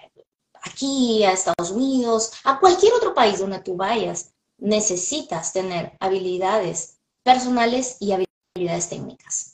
aquí, 0.62 1.25
a 1.25 1.33
Estados 1.33 1.70
Unidos, 1.70 2.33
a 2.44 2.61
cualquier 2.61 2.92
otro 2.92 3.14
país 3.14 3.38
donde 3.38 3.61
tú 3.61 3.77
vayas, 3.77 4.35
necesitas 4.59 5.53
tener 5.53 5.97
habilidades 6.01 6.99
personales 7.23 7.97
y 8.01 8.12
habilidades 8.12 8.88
técnicas. 8.88 9.54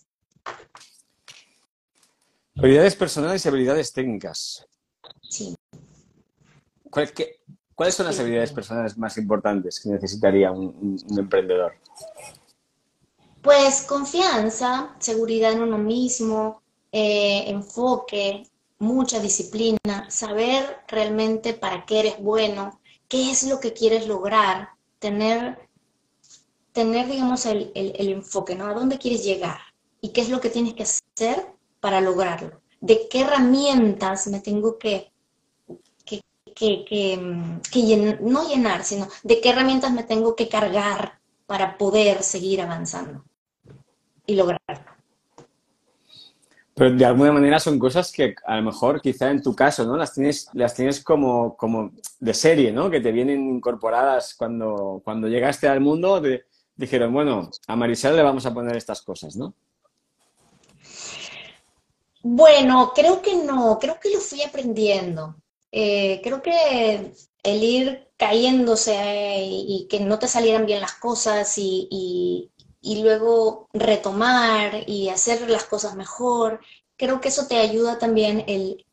Habilidades 2.60 2.94
personales 2.94 3.42
y 3.42 3.48
habilidades 3.48 3.90
técnicas. 3.90 4.66
Sí. 5.30 5.56
¿Cuáles 7.74 7.94
son 7.94 8.04
las 8.04 8.20
habilidades 8.20 8.52
personales 8.52 8.98
más 8.98 9.16
importantes 9.16 9.80
que 9.80 9.88
necesitaría 9.88 10.52
un, 10.52 11.02
emprendedor? 11.16 11.72
Pues 13.40 13.84
confianza, 13.88 14.94
seguridad 14.98 15.52
en 15.52 15.62
uno 15.62 15.78
mismo, 15.78 16.60
eh, 16.92 17.44
enfoque, 17.46 18.42
mucha 18.78 19.20
disciplina, 19.20 20.10
saber 20.10 20.80
realmente 20.86 21.54
para 21.54 21.86
qué 21.86 22.00
eres 22.00 22.20
bueno, 22.20 22.78
qué 23.08 23.30
es 23.30 23.44
lo 23.44 23.58
que 23.58 23.72
quieres 23.72 24.06
lograr, 24.06 24.68
tener, 24.98 25.58
tener 26.72 27.08
digamos, 27.08 27.46
el, 27.46 27.72
el 27.74 28.08
enfoque, 28.10 28.54
¿no? 28.54 28.66
¿A 28.66 28.74
dónde 28.74 28.98
quieres 28.98 29.24
llegar? 29.24 29.60
¿Y 30.02 30.10
qué 30.10 30.20
es 30.20 30.28
lo 30.28 30.42
que 30.42 30.50
tienes 30.50 30.74
que 30.74 30.82
hacer 30.82 31.58
para 31.80 32.00
lograrlo? 32.00 32.60
¿De 32.80 33.08
qué 33.08 33.22
herramientas 33.22 34.26
me 34.28 34.40
tengo 34.40 34.78
que, 34.78 35.12
que, 36.04 36.84
que, 36.84 38.18
no 38.20 38.48
llenar, 38.48 38.84
sino 38.84 39.08
de 39.22 39.40
qué 39.40 39.50
herramientas 39.50 39.92
me 39.92 40.04
tengo 40.04 40.36
que 40.36 40.48
cargar 40.48 41.20
para 41.46 41.76
poder 41.76 42.22
seguir 42.22 42.60
avanzando 42.60 43.24
y 44.26 44.34
lograrlo? 44.34 44.90
Pero 46.74 46.94
de 46.94 47.04
alguna 47.04 47.32
manera 47.32 47.58
son 47.58 47.78
cosas 47.78 48.10
que 48.10 48.34
a 48.46 48.56
lo 48.56 48.62
mejor, 48.62 49.02
quizá 49.02 49.30
en 49.30 49.42
tu 49.42 49.54
caso, 49.54 49.84
¿no? 49.84 49.98
Las 49.98 50.14
tienes, 50.14 50.48
las 50.54 50.74
tienes 50.74 51.04
como, 51.04 51.54
como 51.54 51.92
de 52.18 52.32
serie, 52.32 52.72
¿no? 52.72 52.88
Que 52.88 53.00
te 53.00 53.12
vienen 53.12 53.56
incorporadas 53.56 54.34
cuando, 54.34 55.02
cuando 55.04 55.28
llegaste 55.28 55.68
al 55.68 55.80
mundo, 55.80 56.22
dijeron, 56.76 57.12
bueno, 57.12 57.50
a 57.66 57.76
Marisela 57.76 58.16
le 58.16 58.22
vamos 58.22 58.46
a 58.46 58.54
poner 58.54 58.76
estas 58.76 59.02
cosas, 59.02 59.36
¿no? 59.36 59.54
Bueno, 62.22 62.92
creo 62.94 63.22
que 63.22 63.34
no, 63.36 63.78
creo 63.78 63.98
que 64.00 64.10
lo 64.10 64.20
fui 64.20 64.42
aprendiendo. 64.42 65.36
Eh, 65.72 66.20
creo 66.22 66.42
que 66.42 67.12
el 67.42 67.62
ir 67.62 68.08
cayéndose 68.16 68.94
y, 69.42 69.86
que 69.88 70.00
no 70.00 70.18
te 70.18 70.28
salieran 70.28 70.66
bien 70.66 70.80
las 70.80 70.94
cosas 70.94 71.54
y, 71.56 72.50
luego 72.82 73.68
retomar 73.72 74.88
y 74.88 75.08
hacer 75.08 75.48
las 75.48 75.64
cosas 75.64 75.94
mejor, 75.96 76.60
creo 76.96 77.20
que 77.20 77.28
eso 77.28 77.46
te 77.46 77.58
ayuda 77.58 77.98
también 77.98 78.44
el, 78.46 78.84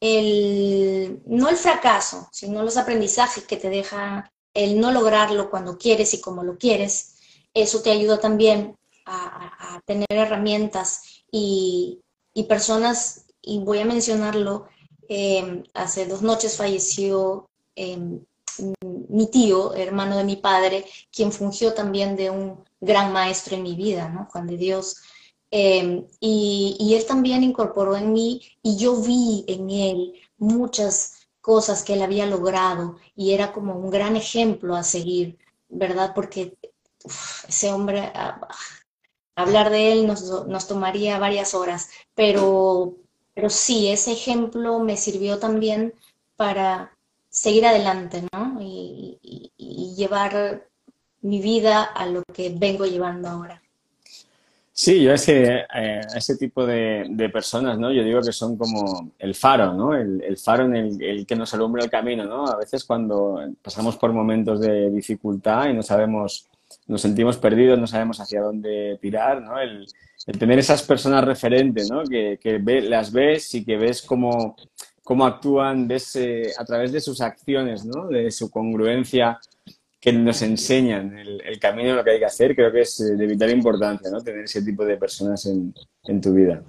el, 0.00 1.22
no 1.26 1.48
el 1.48 1.56
fracaso, 1.56 2.28
sino 2.32 2.62
los 2.62 2.76
aprendizajes 2.76 3.44
que 3.44 3.56
te 3.56 3.68
deja 3.68 4.32
el 4.54 4.80
no 4.80 4.90
lograrlo 4.90 5.50
cuando 5.50 5.78
quieres 5.78 6.14
y 6.14 6.20
como 6.20 6.42
lo 6.42 6.56
quieres, 6.58 7.16
eso 7.54 7.82
te 7.82 7.90
ayuda 7.90 8.18
también 8.18 8.76
a, 9.06 9.80
tener 9.86 10.06
herramientas 10.10 11.24
y, 11.32 12.00
personas, 12.44 13.26
y 13.42 13.58
voy 13.60 13.78
a 13.78 13.84
mencionarlo, 13.84 14.68
em, 15.08 15.62
hace 15.74 16.06
dos 16.06 16.22
noches 16.22 16.56
falleció 16.56 17.48
em, 17.76 18.20
mi 19.08 19.26
tío, 19.30 19.74
hermano 19.74 20.16
de 20.16 20.24
mi 20.24 20.36
padre, 20.36 20.84
quien 21.12 21.32
fungió 21.32 21.72
también 21.74 22.16
de 22.16 22.30
un 22.30 22.64
gran 22.80 23.12
maestro 23.12 23.56
en 23.56 23.62
mi 23.62 23.74
vida, 23.74 24.08
¿no? 24.08 24.28
Juan 24.30 24.46
de 24.46 24.56
Dios. 24.56 24.96
Em, 25.50 26.06
y, 26.20 26.76
y, 26.78 26.94
él 26.94 27.06
también 27.06 27.42
incorporó 27.42 27.96
en 27.96 28.12
mí 28.12 28.40
y 28.62 28.76
yo 28.76 28.96
vi 28.96 29.44
en 29.48 29.70
él 29.70 30.12
muchas 30.38 31.28
cosas 31.40 31.82
que 31.82 31.94
él 31.94 32.02
había 32.02 32.26
logrado 32.26 32.96
y 33.16 33.32
era 33.32 33.52
como 33.52 33.74
un 33.76 33.90
gran 33.90 34.14
ejemplo 34.16 34.76
a 34.76 34.84
seguir, 34.84 35.38
¿verdad? 35.68 36.12
Porque 36.14 36.56
ese 37.48 37.72
hombre, 37.72 38.12
ah, 38.14 38.40
hablar 39.42 39.70
de 39.70 39.92
él 39.92 40.06
nos, 40.06 40.66
tomaría 40.68 41.18
varias 41.18 41.54
horas, 41.54 41.90
pero, 42.14 42.96
sí, 43.48 43.88
ese 43.88 44.12
ejemplo 44.12 44.78
me 44.80 44.96
sirvió 44.96 45.38
también 45.38 45.94
para 46.36 46.92
seguir 47.28 47.66
adelante, 47.66 48.22
¿no? 48.32 48.58
Y, 48.60 49.18
llevar 49.96 50.66
mi 51.20 51.42
vida 51.42 51.82
a 51.82 52.06
lo 52.06 52.22
que 52.32 52.54
vengo 52.56 52.86
llevando 52.86 53.28
ahora. 53.28 53.60
Sí, 54.72 55.02
yo 55.02 55.12
ese, 55.12 55.66
eh, 55.74 56.00
ese 56.16 56.38
tipo 56.38 56.64
de, 56.64 57.30
personas, 57.30 57.78
¿no? 57.78 57.92
Yo 57.92 58.02
digo 58.02 58.22
que 58.22 58.32
son 58.32 58.56
como 58.56 59.12
el 59.18 59.34
faro, 59.34 59.74
¿no? 59.74 59.94
El, 59.94 60.22
el 60.22 60.38
faro 60.38 60.64
en 60.64 60.74
el, 60.74 61.02
el, 61.02 61.26
que 61.26 61.36
nos 61.36 61.52
alumbra 61.52 61.84
el 61.84 61.90
camino, 61.90 62.24
¿no? 62.24 62.46
A 62.46 62.56
veces 62.56 62.84
cuando 62.84 63.40
pasamos 63.60 63.98
por 63.98 64.12
momentos 64.14 64.60
de 64.60 64.90
dificultad 64.90 65.68
y 65.68 65.74
no 65.74 65.82
sabemos, 65.82 66.49
nos 66.86 67.02
sentimos 67.02 67.36
perdidos, 67.38 67.78
no 67.78 67.86
sabemos 67.86 68.20
hacia 68.20 68.42
dónde 68.42 68.98
tirar, 69.00 69.42
¿no? 69.42 69.58
El, 69.58 69.86
el 70.26 70.38
tener 70.38 70.58
esas 70.58 70.82
personas 70.82 71.24
referentes, 71.24 71.90
¿no? 71.90 72.04
Que, 72.04 72.38
que 72.40 72.58
ve, 72.58 72.82
las 72.82 73.12
ves 73.12 73.54
y 73.54 73.64
que 73.64 73.76
ves 73.76 74.02
cómo, 74.02 74.56
cómo 75.02 75.26
actúan, 75.26 75.88
ves 75.88 76.14
eh, 76.16 76.52
a 76.56 76.64
través 76.64 76.92
de 76.92 77.00
sus 77.00 77.20
acciones, 77.20 77.84
¿no? 77.84 78.06
De 78.08 78.30
su 78.30 78.50
congruencia 78.50 79.38
que 80.00 80.12
nos 80.12 80.40
enseñan 80.42 81.18
el, 81.18 81.58
camino 81.58 81.90
de 81.90 81.94
lo 81.96 82.04
que 82.04 82.12
hay 82.12 82.18
que 82.18 82.26
hacer, 82.26 82.54
creo 82.54 82.72
que 82.72 82.82
es 82.82 83.00
eh, 83.00 83.16
de 83.16 83.26
vital 83.26 83.50
importancia, 83.50 84.10
¿no? 84.10 84.22
Tener 84.22 84.44
ese 84.44 84.62
tipo 84.62 84.84
de 84.84 84.96
personas 84.96 85.46
en, 85.46 85.74
tu 86.20 86.32
vida. 86.32 86.62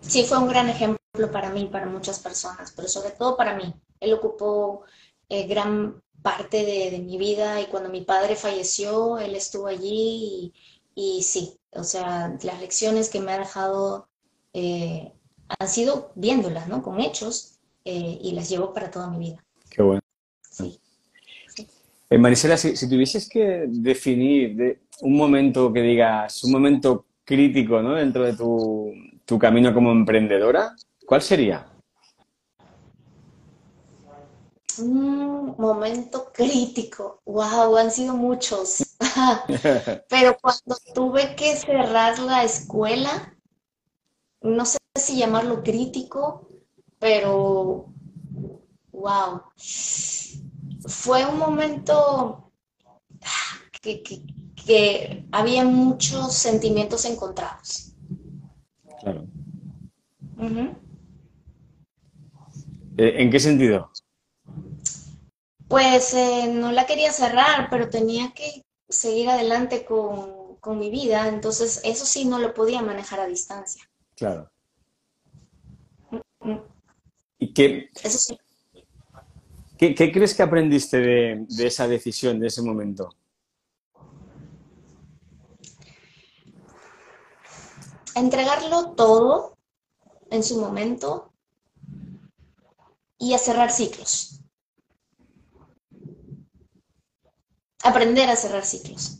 Sí, 0.00 0.24
fue 0.24 0.38
un 0.38 0.48
gran 0.48 0.68
ejemplo 0.68 0.98
para 1.32 1.50
mí, 1.50 1.68
para 1.72 1.86
muchas 1.86 2.20
personas, 2.20 2.72
pero 2.76 2.86
sobre 2.86 3.10
todo 3.10 3.36
para 3.36 3.56
mí. 3.56 3.74
Él 3.98 4.12
ocupó 4.12 4.82
eh, 5.28 5.46
gran 5.46 6.00
parte 6.22 6.64
de, 6.64 6.98
mi 6.98 7.18
vida 7.18 7.60
y 7.60 7.66
cuando 7.66 7.88
mi 7.88 8.02
padre 8.02 8.36
falleció, 8.36 9.18
él 9.18 9.34
estuvo 9.34 9.66
allí 9.66 10.52
y, 10.94 11.22
sí, 11.22 11.58
o 11.72 11.84
sea, 11.84 12.36
las 12.42 12.60
lecciones 12.60 13.08
que 13.08 13.20
me 13.20 13.32
ha 13.32 13.38
dejado 13.38 14.08
eh, 14.52 15.12
han 15.58 15.68
sido 15.68 16.12
viéndolas, 16.14 16.68
¿no? 16.68 16.82
Con 16.82 17.00
hechos 17.00 17.54
y 17.84 18.32
las 18.32 18.50
llevo 18.50 18.74
para 18.74 18.90
toda 18.90 19.08
mi 19.08 19.18
vida. 19.18 19.42
Qué 19.70 19.80
bueno. 19.80 20.02
Sí. 20.42 20.78
Eh, 22.10 22.18
Marisela, 22.18 22.56
si, 22.56 22.88
tuvieses 22.88 23.28
que 23.28 23.64
definir 23.68 24.80
un 25.02 25.16
momento 25.16 25.72
que 25.72 25.82
digas, 25.82 26.42
un 26.44 26.52
momento 26.52 27.06
crítico 27.24 27.82
¿no? 27.82 27.94
dentro 27.94 28.24
de 28.24 28.34
tu, 28.34 29.38
camino 29.38 29.74
como 29.74 29.92
emprendedora, 29.92 30.74
¿cuál 31.04 31.20
sería? 31.20 31.66
Un 34.78 35.54
momento 35.58 36.30
crítico. 36.32 37.20
Wow, 37.24 37.76
han 37.76 37.90
sido 37.90 38.14
muchos. 38.14 38.84
Pero 40.08 40.36
cuando 40.40 40.76
tuve 40.94 41.34
que 41.36 41.56
cerrar 41.56 42.18
la 42.18 42.44
escuela, 42.44 43.36
no 44.42 44.64
sé 44.64 44.78
si 44.94 45.18
llamarlo 45.18 45.62
crítico, 45.62 46.48
pero 46.98 47.86
wow 48.90 49.42
fue 50.88 51.26
un 51.26 51.38
momento 51.38 52.52
que, 53.80 55.24
había 55.32 55.64
muchos 55.64 56.34
sentimientos 56.34 57.04
encontrados. 57.04 57.94
Claro. 59.00 59.26
Eh, 62.98 63.22
¿En 63.22 63.30
qué 63.30 63.40
sentido? 63.40 63.90
Pues 65.68 66.14
eh, 66.14 66.50
no 66.50 66.72
la 66.72 66.86
quería 66.86 67.12
cerrar, 67.12 67.68
pero 67.70 67.90
tenía 67.90 68.32
que 68.32 68.64
seguir 68.88 69.28
adelante 69.28 69.84
con, 69.84 70.38
mi 70.78 70.90
vida, 70.90 71.28
entonces 71.28 71.80
eso 71.82 72.04
sí 72.04 72.26
no 72.26 72.38
lo 72.38 72.52
podía 72.52 72.82
manejar 72.82 73.20
a 73.20 73.26
distancia. 73.26 73.88
Claro. 74.14 74.50
¿Y 77.38 77.54
qué? 77.54 77.88
Eso 78.02 78.18
sí. 78.18 78.38
¿Qué, 79.78 79.94
crees 80.12 80.34
que 80.34 80.42
aprendiste 80.42 80.98
de, 80.98 81.46
esa 81.60 81.88
decisión, 81.88 82.38
de 82.38 82.48
ese 82.48 82.60
momento? 82.60 83.08
Entregarlo 88.14 88.90
todo 88.90 89.56
en 90.30 90.42
su 90.42 90.60
momento 90.60 91.32
y 93.18 93.32
a 93.32 93.38
cerrar 93.38 93.70
ciclos. 93.70 94.37
Aprender 97.84 98.28
a 98.28 98.36
cerrar 98.36 98.64
ciclos. 98.64 99.18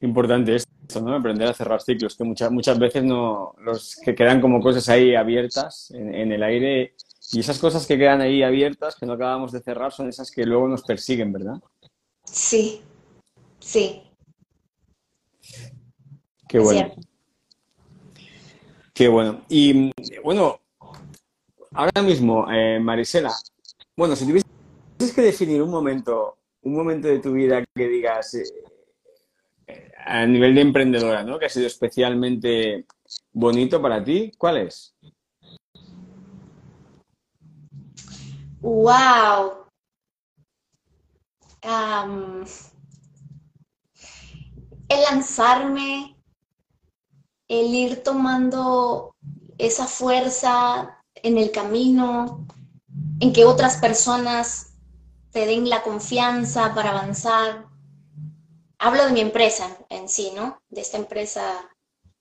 Importante 0.00 0.54
esto, 0.54 1.00
¿no? 1.00 1.14
Aprender 1.14 1.48
a 1.48 1.54
cerrar 1.54 1.82
ciclos, 1.82 2.16
que 2.16 2.24
muchas, 2.24 2.50
muchas 2.50 2.78
veces 2.78 3.02
no, 3.02 3.54
los 3.58 3.96
que 3.96 4.14
quedan 4.14 4.40
como 4.40 4.60
cosas 4.60 4.88
ahí 4.88 5.14
abiertas 5.14 5.90
en 5.92 6.32
el 6.32 6.42
aire 6.42 6.94
y 7.32 7.40
esas 7.40 7.58
cosas 7.58 7.86
que 7.86 7.98
quedan 7.98 8.20
ahí 8.20 8.42
abiertas, 8.42 8.94
que 8.94 9.06
no 9.06 9.14
acabamos 9.14 9.50
de 9.50 9.60
cerrar, 9.60 9.92
son 9.92 10.08
esas 10.08 10.30
que 10.30 10.44
luego 10.44 10.68
nos 10.68 10.82
persiguen, 10.82 11.32
¿verdad? 11.32 11.56
Sí, 12.24 12.82
sí. 13.58 14.02
Qué 16.48 16.58
bueno. 16.60 16.94
Qué 18.94 19.08
bueno. 19.08 19.44
Y 19.48 19.90
bueno, 20.22 20.60
ahora 21.72 22.02
mismo, 22.02 22.50
eh, 22.50 22.78
Marisela, 22.78 23.34
bueno, 23.96 24.14
si 24.14 24.24
tuvieses 24.24 25.14
que 25.14 25.22
definir 25.22 25.60
un 25.62 25.70
momento, 25.70 26.38
un 26.66 26.74
momento 26.74 27.06
de 27.06 27.20
tu 27.20 27.32
vida 27.32 27.64
que 27.74 27.86
digas 27.86 28.34
eh, 28.34 29.92
a 30.04 30.26
nivel 30.26 30.56
de 30.56 30.62
emprendedora, 30.62 31.22
¿no? 31.22 31.38
Que 31.38 31.46
ha 31.46 31.48
sido 31.48 31.68
especialmente 31.68 32.86
bonito 33.32 33.80
para 33.80 34.02
ti, 34.02 34.32
¿cuál 34.36 34.58
es? 34.58 34.92
Wow. 38.60 39.64
el 44.88 45.02
lanzarme, 45.02 46.16
el 47.48 47.74
ir 47.74 48.02
tomando 48.02 49.14
esa 49.58 49.86
fuerza 49.86 51.00
en 51.14 51.38
el 51.38 51.52
camino, 51.52 52.44
en 53.20 53.32
que 53.32 53.44
otras 53.44 53.76
personas 53.76 54.65
te 55.36 55.44
den 55.44 55.68
la 55.68 55.82
confianza 55.82 56.74
para 56.74 56.92
avanzar. 56.92 57.66
Hablo 58.78 59.04
de 59.04 59.12
mi 59.12 59.20
empresa 59.20 59.76
en 59.90 60.08
sí, 60.08 60.32
¿no? 60.34 60.62
De 60.70 60.80
esta 60.80 60.96
empresa 60.96 61.70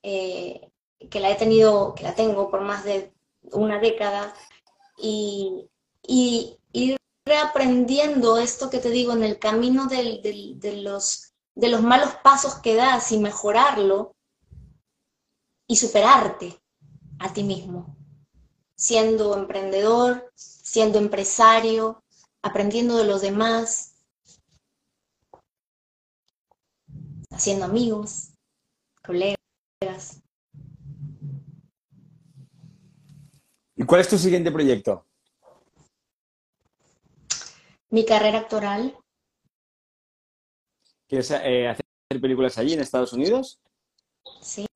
eh, 0.04 0.70
que 1.10 1.22
la 1.22 1.32
he 1.32 1.36
tenido, 1.36 1.96
que 1.96 2.04
la 2.04 2.14
tengo 2.14 2.52
por 2.52 2.60
más 2.60 2.84
de 2.84 3.14
una 3.54 3.80
década 3.80 4.34
y 4.98 5.70
ir 6.04 6.98
aprendiendo 7.42 8.38
esto 8.38 8.70
que 8.70 8.80
te 8.80 8.90
digo 8.90 9.14
en 9.14 9.24
el 9.24 9.40
camino 9.40 9.88
de, 9.88 10.60
los, 10.84 11.32
de 11.56 11.70
los 11.70 11.82
malos 11.82 12.16
pasos 12.22 12.56
que 12.56 12.76
das 12.76 13.14
y 13.14 13.18
mejorarlo, 13.18 14.14
y 15.68 15.78
superarte 15.78 16.60
a 17.20 17.32
ti 17.32 17.44
mismo, 17.44 17.96
siendo 18.76 19.38
emprendedor, 19.38 20.34
siendo 20.36 21.00
empresario, 21.00 22.04
aprendiendo 22.46 22.96
de 22.98 23.06
los 23.06 23.22
demás, 23.22 23.96
haciendo 27.32 27.66
amigos, 27.66 28.34
colegas. 29.04 30.22
¿Y 33.76 33.84
cuál 33.84 34.02
es 34.02 34.08
tu 34.08 34.20
siguiente 34.20 34.52
proyecto? 34.52 35.08
Mi 37.90 38.06
carrera 38.06 38.40
actoral. 38.40 38.96
¿Quieres 41.08 41.32
eh, 41.32 41.68
hacer 41.68 42.22
películas 42.22 42.60
allí 42.60 42.74
en 42.74 42.82
Estados 42.82 43.12
Unidos? 43.12 43.60
Sí. 44.40 44.68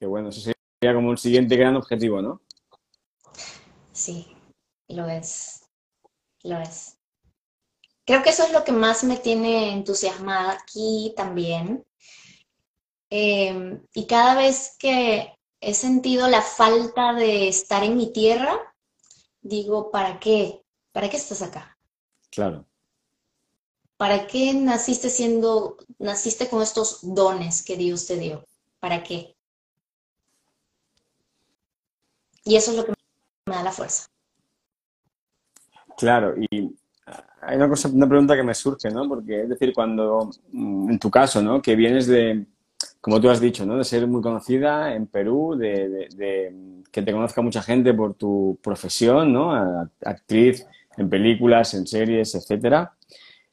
Qué 0.00 0.06
bueno, 0.06 0.30
eso 0.30 0.40
sería 0.40 0.92
como 0.92 1.08
un 1.08 1.18
siguiente 1.18 1.56
gran 1.56 1.76
objetivo, 1.76 2.20
¿no? 2.20 2.42
Sí, 3.92 4.36
lo 4.88 5.06
es. 5.06 5.61
Lo 6.42 6.58
es. 6.58 6.98
Creo 8.04 8.22
que 8.22 8.30
eso 8.30 8.44
es 8.44 8.52
lo 8.52 8.64
que 8.64 8.72
más 8.72 9.04
me 9.04 9.16
tiene 9.16 9.72
entusiasmada 9.72 10.52
aquí 10.52 11.14
también. 11.16 11.84
Em, 13.10 13.82
y 13.94 14.06
cada 14.06 14.34
vez 14.34 14.76
que 14.78 15.38
he 15.60 15.74
sentido 15.74 16.28
la 16.28 16.42
falta 16.42 17.12
de 17.14 17.48
estar 17.48 17.84
en 17.84 17.96
mi 17.96 18.12
tierra, 18.12 18.58
digo, 19.40 19.90
¿para 19.90 20.18
qué? 20.18 20.64
¿Para 20.92 21.08
qué 21.08 21.16
estás 21.16 21.42
acá? 21.42 21.78
Claro. 22.30 22.66
¿Para 23.96 24.26
qué 24.26 24.52
naciste 24.54 25.10
siendo, 25.10 25.76
naciste 25.98 26.48
con 26.48 26.62
estos 26.62 26.98
dones 27.02 27.62
que 27.62 27.76
Dios 27.76 28.06
te 28.06 28.16
dio? 28.16 28.44
¿Para 28.80 29.04
qué? 29.04 29.36
Y 32.44 32.56
eso 32.56 32.72
es 32.72 32.76
lo 32.78 32.84
que 32.84 32.94
me 33.46 33.54
da 33.54 33.62
la 33.62 33.72
fuerza. 33.72 34.11
Claro, 36.02 36.34
y 36.36 36.74
hay 37.42 37.56
una 37.56 37.68
cosa, 37.68 37.86
una 37.86 38.08
pregunta 38.08 38.34
que 38.34 38.42
me 38.42 38.54
surge, 38.54 38.90
¿no? 38.90 39.08
Porque 39.08 39.42
es 39.42 39.48
decir, 39.48 39.72
cuando, 39.72 40.30
mm, 40.50 40.90
en 40.90 40.98
tu 40.98 41.12
caso, 41.12 41.40
¿no? 41.40 41.62
Que 41.62 41.76
vienes 41.76 42.08
de, 42.08 42.44
como 43.00 43.20
tú 43.20 43.30
has 43.30 43.40
dicho, 43.40 43.64
¿no? 43.64 43.76
De 43.76 43.84
ser 43.84 44.08
muy 44.08 44.20
conocida 44.20 44.96
en 44.96 45.06
Perú, 45.06 45.56
de, 45.56 46.08
que 46.90 47.02
te 47.02 47.12
conozca 47.12 47.40
mucha 47.40 47.62
gente 47.62 47.94
por 47.94 48.14
tu 48.14 48.58
profesión, 48.60 49.32
¿no? 49.32 49.88
Actriz 50.04 50.66
en 50.96 51.08
películas, 51.08 51.72
en 51.74 51.86
series, 51.86 52.34
etcétera. 52.34 52.96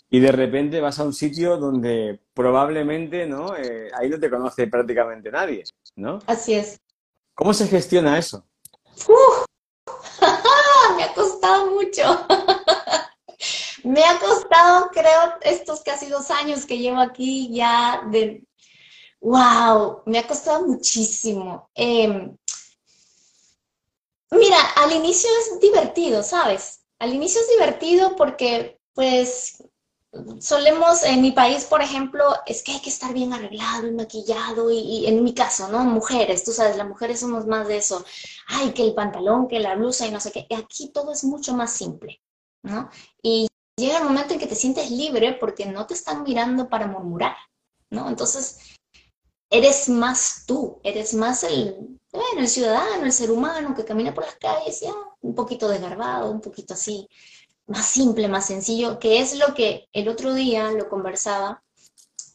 Y 0.09 0.19
de 0.19 0.31
repente 0.31 0.81
vas 0.81 0.97
a 0.97 1.03
un 1.03 1.13
sitio 1.13 1.57
donde 1.57 2.19
probablemente, 2.33 3.27
¿no? 3.27 3.55
Eh, 3.55 3.91
ahí 3.93 4.09
no 4.09 4.19
te 4.19 4.31
conoce 4.31 4.65
prácticamente 4.65 5.29
nadie, 5.29 5.65
¿no? 5.95 6.17
Así 6.25 6.55
es. 6.55 6.81
¿Cómo 7.35 7.53
se 7.53 7.67
gestiona 7.67 8.17
eso? 8.17 8.43
me 10.97 11.03
ha 11.03 11.13
costado 11.13 11.71
mucho. 11.71 12.25
Me 13.83 14.03
ha 14.03 14.19
costado, 14.19 14.89
creo, 14.91 15.33
estos 15.41 15.81
casi 15.81 16.07
dos 16.07 16.31
años 16.31 16.65
que 16.65 16.77
llevo 16.77 16.99
aquí 16.99 17.49
ya 17.53 18.01
de 18.11 18.43
Wow, 19.21 20.03
me 20.05 20.19
ha 20.19 20.27
costado 20.27 20.65
muchísimo. 20.65 21.69
Em, 21.75 22.37
mira, 24.31 24.57
al 24.75 24.91
inicio 24.93 25.29
es 25.41 25.59
divertido, 25.59 26.23
¿sabes? 26.23 26.81
Al 26.99 27.13
inicio 27.13 27.41
es 27.41 27.49
divertido 27.49 28.15
porque, 28.15 28.79
pues, 28.93 29.63
solemos, 30.39 31.03
en 31.03 31.21
mi 31.21 31.31
país, 31.31 31.65
por 31.65 31.81
ejemplo, 31.81 32.23
es 32.45 32.63
que 32.63 32.73
hay 32.73 32.81
que 32.81 32.89
estar 32.89 33.13
bien 33.13 33.33
arreglado 33.33 33.87
y 33.87 33.91
maquillado, 33.91 34.71
y, 34.71 35.05
en 35.07 35.23
mi 35.23 35.33
caso, 35.33 35.67
¿no? 35.67 35.83
Mujeres, 35.83 36.43
tú 36.43 36.51
sabes, 36.51 36.77
las 36.77 36.87
mujeres 36.87 37.19
somos 37.19 37.45
más 37.45 37.67
de 37.67 37.77
eso. 37.77 38.05
Ay, 38.47 38.71
que 38.71 38.83
el 38.83 38.95
pantalón, 38.95 39.47
que 39.47 39.59
la 39.59 39.75
blusa 39.75 40.07
y 40.07 40.11
no 40.11 40.19
sé 40.19 40.31
qué. 40.31 40.47
Aquí 40.55 40.89
todo 40.91 41.11
es 41.11 41.23
mucho 41.23 41.53
más 41.53 41.73
simple, 41.73 42.21
¿no? 42.63 42.89
Y 43.21 43.47
llega 43.79 43.99
el 43.99 44.03
momento 44.03 44.33
en 44.33 44.39
que 44.39 44.47
te 44.47 44.55
sientes 44.55 44.91
libre 44.91 45.33
porque 45.33 45.65
no 45.65 45.87
te 45.87 45.93
están 45.93 46.23
mirando 46.23 46.69
para 46.69 46.87
murmurar, 46.87 47.35
¿no? 47.89 48.09
Entonces, 48.09 48.75
eres 49.49 49.89
más 49.89 50.43
tú, 50.45 50.79
eres 50.83 51.13
más 51.13 51.43
el, 51.43 51.97
bueno, 52.11 52.41
el 52.41 52.47
ciudadano, 52.47 53.05
el 53.05 53.11
ser 53.11 53.31
humano 53.31 53.73
que 53.75 53.85
camina 53.85 54.13
por 54.13 54.25
las 54.25 54.35
calles, 54.35 54.81
ya, 54.81 54.93
un 55.21 55.35
poquito 55.35 55.67
desgarbado, 55.67 56.31
un 56.31 56.41
poquito 56.41 56.73
así, 56.73 57.07
más 57.67 57.85
simple, 57.85 58.27
más 58.27 58.45
sencillo, 58.45 58.99
que 58.99 59.19
es 59.19 59.37
lo 59.37 59.53
que 59.53 59.87
el 59.93 60.07
otro 60.07 60.33
día 60.33 60.71
lo 60.71 60.89
conversaba 60.89 61.63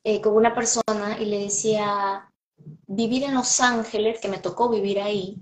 eh, 0.05 0.21
con 0.21 0.35
una 0.35 0.55
persona 0.55 1.19
y 1.19 1.27
le 1.27 1.41
decía, 1.41 2.31
vivir 2.87 3.25
en 3.25 3.35
Los 3.35 3.61
Ángeles, 3.61 4.21
que 4.21 4.29
me 4.29 4.39
tocó 4.39 4.69
vivir 4.69 5.01
ahí, 5.01 5.37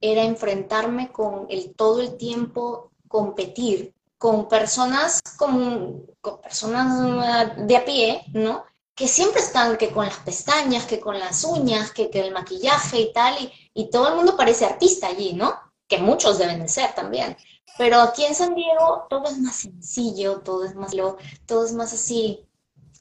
era 0.00 0.24
enfrentarme 0.24 1.12
con 1.12 1.46
el 1.48 1.74
todo 1.74 2.00
el 2.00 2.16
tiempo 2.16 2.90
competir 3.08 3.94
con 4.20 4.50
personas 4.50 5.22
con, 5.38 6.04
personas 6.42 7.56
de 7.66 7.74
a 7.74 7.84
pie, 7.86 8.22
¿no? 8.34 8.64
que 8.94 9.08
siempre 9.08 9.40
están 9.40 9.78
que 9.78 9.92
con 9.92 10.04
las 10.04 10.18
pestañas, 10.18 10.84
que 10.84 11.00
con 11.00 11.18
las 11.18 11.42
uñas, 11.44 11.90
que, 11.90 12.10
que 12.10 12.20
el 12.20 12.34
maquillaje 12.34 13.00
y 13.00 13.12
tal, 13.14 13.34
y, 13.42 13.50
y, 13.72 13.88
todo 13.88 14.08
el 14.08 14.16
mundo 14.16 14.36
parece 14.36 14.66
artista 14.66 15.06
allí, 15.06 15.32
¿no? 15.32 15.58
Que 15.88 15.96
muchos 15.96 16.36
deben 16.36 16.60
de 16.60 16.68
ser 16.68 16.94
también. 16.94 17.34
Pero 17.78 17.98
aquí 18.02 18.26
en 18.26 18.34
San 18.34 18.54
Diego 18.54 19.06
todo 19.08 19.24
es 19.24 19.38
más 19.38 19.56
sencillo, 19.56 20.40
todo 20.40 20.66
es 20.66 20.74
más 20.74 20.92
lo, 20.92 21.16
todo 21.46 21.64
es 21.64 21.72
más 21.72 21.94
así. 21.94 22.46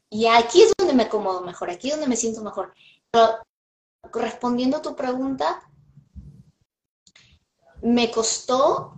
Y 0.10 0.28
aquí 0.28 0.62
es 0.62 0.72
donde 0.78 0.94
me 0.94 1.04
acomodo 1.04 1.42
mejor, 1.42 1.70
aquí 1.70 1.90
es 1.90 1.96
donde 1.96 2.08
me 2.08 2.16
siento 2.16 2.42
mejor. 2.42 2.74
Pero 3.12 3.40
respondiendo 4.14 4.78
a 4.78 4.82
tu 4.82 4.96
pregunta, 4.96 5.70
me 7.82 8.10
costó 8.10 8.94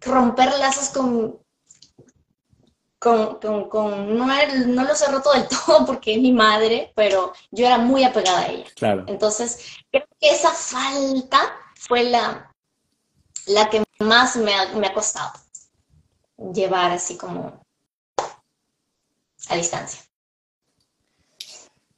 romper 0.00 0.58
lazos 0.58 0.90
con, 0.90 1.38
con, 2.98 3.38
con, 3.40 3.68
con 3.68 4.16
no, 4.16 4.26
no, 4.26 4.84
lo 4.84 4.94
cerró 4.94 5.22
todo 5.22 5.34
del 5.34 5.48
todo 5.66 5.86
porque 5.86 6.14
es 6.14 6.20
mi 6.20 6.32
madre, 6.32 6.92
pero 6.94 7.32
yo 7.50 7.66
era 7.66 7.78
muy 7.78 8.04
apegada 8.04 8.40
a 8.40 8.48
ella. 8.48 8.66
Claro. 8.74 9.04
Entonces, 9.06 9.76
creo 9.90 10.06
que 10.20 10.30
esa 10.30 10.50
falta 10.50 11.38
fue 11.76 12.04
la, 12.04 12.54
la 13.46 13.70
que 13.70 13.84
más 14.00 14.36
me 14.36 14.54
ha, 14.54 14.68
me 14.74 14.86
ha 14.86 14.94
costado 14.94 15.32
llevar 16.52 16.90
así 16.90 17.16
como 17.16 17.60
a 19.48 19.56
distancia. 19.56 20.05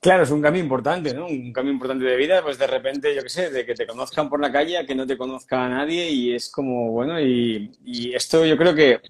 Claro, 0.00 0.22
es 0.22 0.30
un 0.30 0.40
cambio 0.40 0.62
importante, 0.62 1.12
¿no? 1.12 1.26
Un 1.26 1.52
cambio 1.52 1.72
importante 1.72 2.04
de 2.04 2.16
vida, 2.16 2.40
pues 2.42 2.56
de 2.56 2.68
repente, 2.68 3.14
yo 3.14 3.22
qué 3.22 3.28
sé, 3.28 3.50
de 3.50 3.66
que 3.66 3.74
te 3.74 3.86
conozcan 3.86 4.28
por 4.28 4.40
la 4.40 4.52
calle 4.52 4.78
a 4.78 4.86
que 4.86 4.94
no 4.94 5.06
te 5.06 5.18
conozca 5.18 5.64
a 5.64 5.68
nadie 5.68 6.08
y 6.08 6.34
es 6.34 6.50
como, 6.50 6.92
bueno, 6.92 7.20
y, 7.20 7.72
y 7.84 8.14
esto 8.14 8.46
yo 8.46 8.56
creo 8.56 8.74
que 8.76 9.00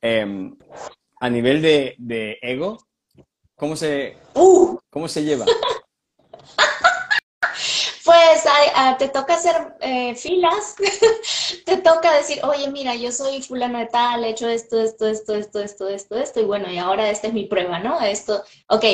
eh, 0.00 0.50
a 1.20 1.30
nivel 1.30 1.60
de, 1.60 1.94
de 1.98 2.38
ego, 2.40 2.78
¿cómo 3.54 3.76
se, 3.76 4.16
uh. 4.34 4.78
¿cómo 4.88 5.06
se 5.06 5.22
lleva? 5.22 5.44
Pues 8.08 8.42
te 8.98 9.08
toca 9.10 9.34
hacer 9.34 9.74
eh, 9.80 10.14
filas, 10.14 10.76
te 11.66 11.76
toca 11.76 12.16
decir, 12.16 12.40
oye, 12.42 12.70
mira, 12.70 12.94
yo 12.94 13.12
soy 13.12 13.42
fulano 13.42 13.78
de 13.80 13.84
tal, 13.84 14.24
he 14.24 14.30
hecho 14.30 14.48
esto, 14.48 14.80
esto, 14.80 15.06
esto, 15.06 15.34
esto, 15.34 15.60
esto, 15.60 15.88
esto, 15.88 16.16
esto, 16.16 16.40
y 16.40 16.44
bueno, 16.44 16.72
y 16.72 16.78
ahora 16.78 17.10
esta 17.10 17.26
es 17.26 17.34
mi 17.34 17.44
prueba, 17.44 17.80
¿no? 17.80 18.00
Esto, 18.00 18.42
ok, 18.68 18.84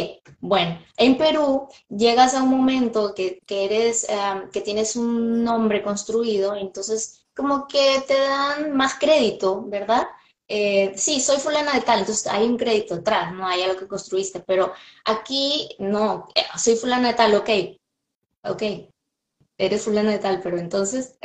bueno, 0.41 0.81
en 0.97 1.17
Perú 1.17 1.69
llegas 1.89 2.35
a 2.35 2.43
un 2.43 2.49
momento 2.51 3.15
que, 3.15 3.39
que 3.47 3.67
eres, 3.67 4.05
que 4.53 4.61
tienes 4.63 4.97
un 4.97 5.45
nombre 5.45 5.81
construido, 5.81 6.57
entonces 6.57 7.25
como 7.37 7.69
que 7.69 8.03
te 8.09 8.19
dan 8.19 8.77
más 8.77 8.97
crédito, 8.99 9.63
¿verdad? 9.69 10.09
Eh, 10.49 10.93
sí, 10.97 11.21
soy 11.21 11.37
fulana 11.37 11.75
de 11.75 11.83
tal, 11.83 12.01
entonces 12.01 12.27
hay 12.27 12.49
un 12.49 12.57
crédito 12.57 12.97
atrás, 12.97 13.33
no 13.33 13.47
hay 13.47 13.63
algo 13.63 13.79
que 13.79 13.87
construiste, 13.87 14.41
pero 14.41 14.73
aquí 15.05 15.69
no, 15.79 16.27
eh, 16.35 16.43
soy 16.59 16.75
fulana 16.75 17.09
de 17.09 17.15
tal, 17.15 17.35
ok, 17.37 17.51
ok, 18.45 18.63
eres 19.59 19.83
fulana 19.83 20.11
de 20.11 20.19
tal, 20.19 20.41
pero 20.43 20.59
entonces... 20.59 21.17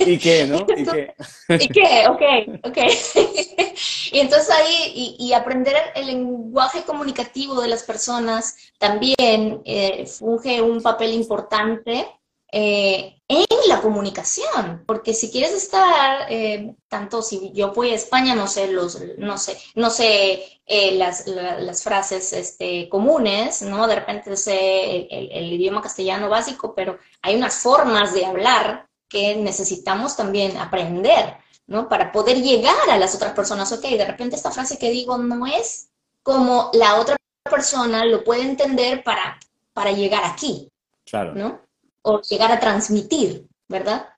¿Y, 0.00 0.18
qué, 0.18 0.46
no? 0.48 0.66
¿Y 0.76 0.84
qué? 0.84 1.14
¿Y 1.48 1.68
qué? 1.68 2.06
Ok, 2.08 2.22
ok. 2.64 2.78
y 4.12 4.18
entonces 4.18 4.50
ahí, 4.50 5.16
y, 5.18 5.32
aprender 5.32 5.76
el 5.94 6.06
lenguaje 6.06 6.82
comunicativo 6.82 7.60
de 7.60 7.68
las 7.68 7.82
personas 7.82 8.56
también 8.78 9.62
eh, 9.64 10.06
funge 10.06 10.60
un 10.60 10.82
papel 10.82 11.12
importante 11.12 12.06
eh, 12.52 13.20
en 13.28 13.46
la 13.68 13.80
comunicación, 13.80 14.84
porque 14.86 15.14
si 15.14 15.30
quieres 15.30 15.52
estar, 15.52 16.26
eh, 16.30 16.74
tanto 16.88 17.22
si 17.22 17.52
yo 17.52 17.72
voy 17.72 17.90
a 17.90 17.94
España, 17.94 18.34
no 18.34 18.46
sé, 18.46 18.68
los, 18.70 19.00
no 19.16 19.38
sé, 19.38 19.58
no 19.74 19.88
sé 19.88 20.60
eh, 20.66 20.92
las, 20.96 21.26
las, 21.26 21.82
frases 21.82 22.32
este, 22.34 22.88
comunes, 22.88 23.62
¿no? 23.62 23.86
De 23.86 23.94
repente 23.94 24.36
sé 24.36 25.08
el, 25.10 25.30
el, 25.32 25.52
idioma 25.54 25.80
castellano 25.80 26.28
básico, 26.28 26.74
pero 26.74 26.98
hay 27.22 27.36
unas 27.36 27.56
formas 27.56 28.12
de 28.12 28.26
hablar 28.26 28.88
que 29.08 29.36
necesitamos 29.36 30.16
también 30.16 30.56
aprender, 30.58 31.36
¿no? 31.66 31.88
Para 31.88 32.12
poder 32.12 32.42
llegar 32.42 32.90
a 32.90 32.98
las 32.98 33.14
otras 33.14 33.32
personas. 33.32 33.72
Ok, 33.72 33.82
de 33.82 34.04
repente 34.04 34.36
esta 34.36 34.50
frase 34.50 34.78
que 34.78 34.90
digo 34.90 35.16
no 35.16 35.46
es 35.46 35.88
como 36.22 36.70
la 36.74 36.96
otra 36.96 37.16
persona 37.42 38.04
lo 38.04 38.24
puede 38.24 38.42
entender 38.42 39.02
para, 39.02 39.38
para 39.72 39.92
llegar 39.92 40.24
aquí, 40.24 40.70
claro. 41.04 41.34
¿no? 41.34 41.63
O 42.04 42.20
llegar 42.20 42.52
a 42.52 42.60
transmitir, 42.60 43.48
¿verdad? 43.68 44.08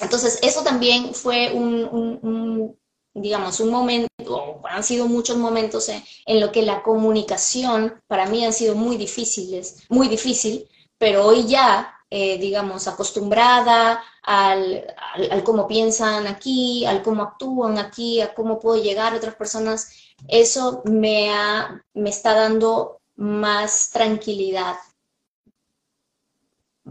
Entonces, 0.00 0.38
eso 0.42 0.62
también 0.62 1.14
fue 1.14 1.52
un, 1.52 2.76
digamos, 3.14 3.60
un 3.60 3.70
momento, 3.70 4.60
han 4.64 4.82
sido 4.82 5.06
muchos 5.06 5.36
momentos 5.36 5.88
en, 5.88 6.02
en, 6.26 6.40
lo 6.40 6.50
que 6.50 6.62
la 6.62 6.82
comunicación 6.82 8.02
para 8.08 8.26
mí 8.26 8.44
ha 8.44 8.52
sido 8.52 8.74
muy 8.74 8.96
difíciles, 8.96 9.84
muy 9.88 10.08
difícil, 10.08 10.68
pero 10.98 11.24
hoy 11.26 11.46
ya, 11.46 11.94
eh, 12.10 12.38
digamos, 12.38 12.88
acostumbrada 12.88 14.02
al, 14.22 14.84
al, 15.30 15.44
cómo 15.44 15.68
piensan 15.68 16.26
aquí, 16.26 16.84
al 16.86 17.02
cómo 17.02 17.22
actúan 17.22 17.78
aquí, 17.78 18.20
a 18.20 18.34
cómo 18.34 18.58
puedo 18.58 18.82
llegar 18.82 19.12
a 19.12 19.16
otras 19.16 19.36
personas, 19.36 19.92
eso 20.26 20.82
me, 20.84 21.30
ha, 21.30 21.80
me 21.94 22.10
está 22.10 22.34
dando 22.34 23.00
más 23.16 23.90
tranquilidad 23.90 24.76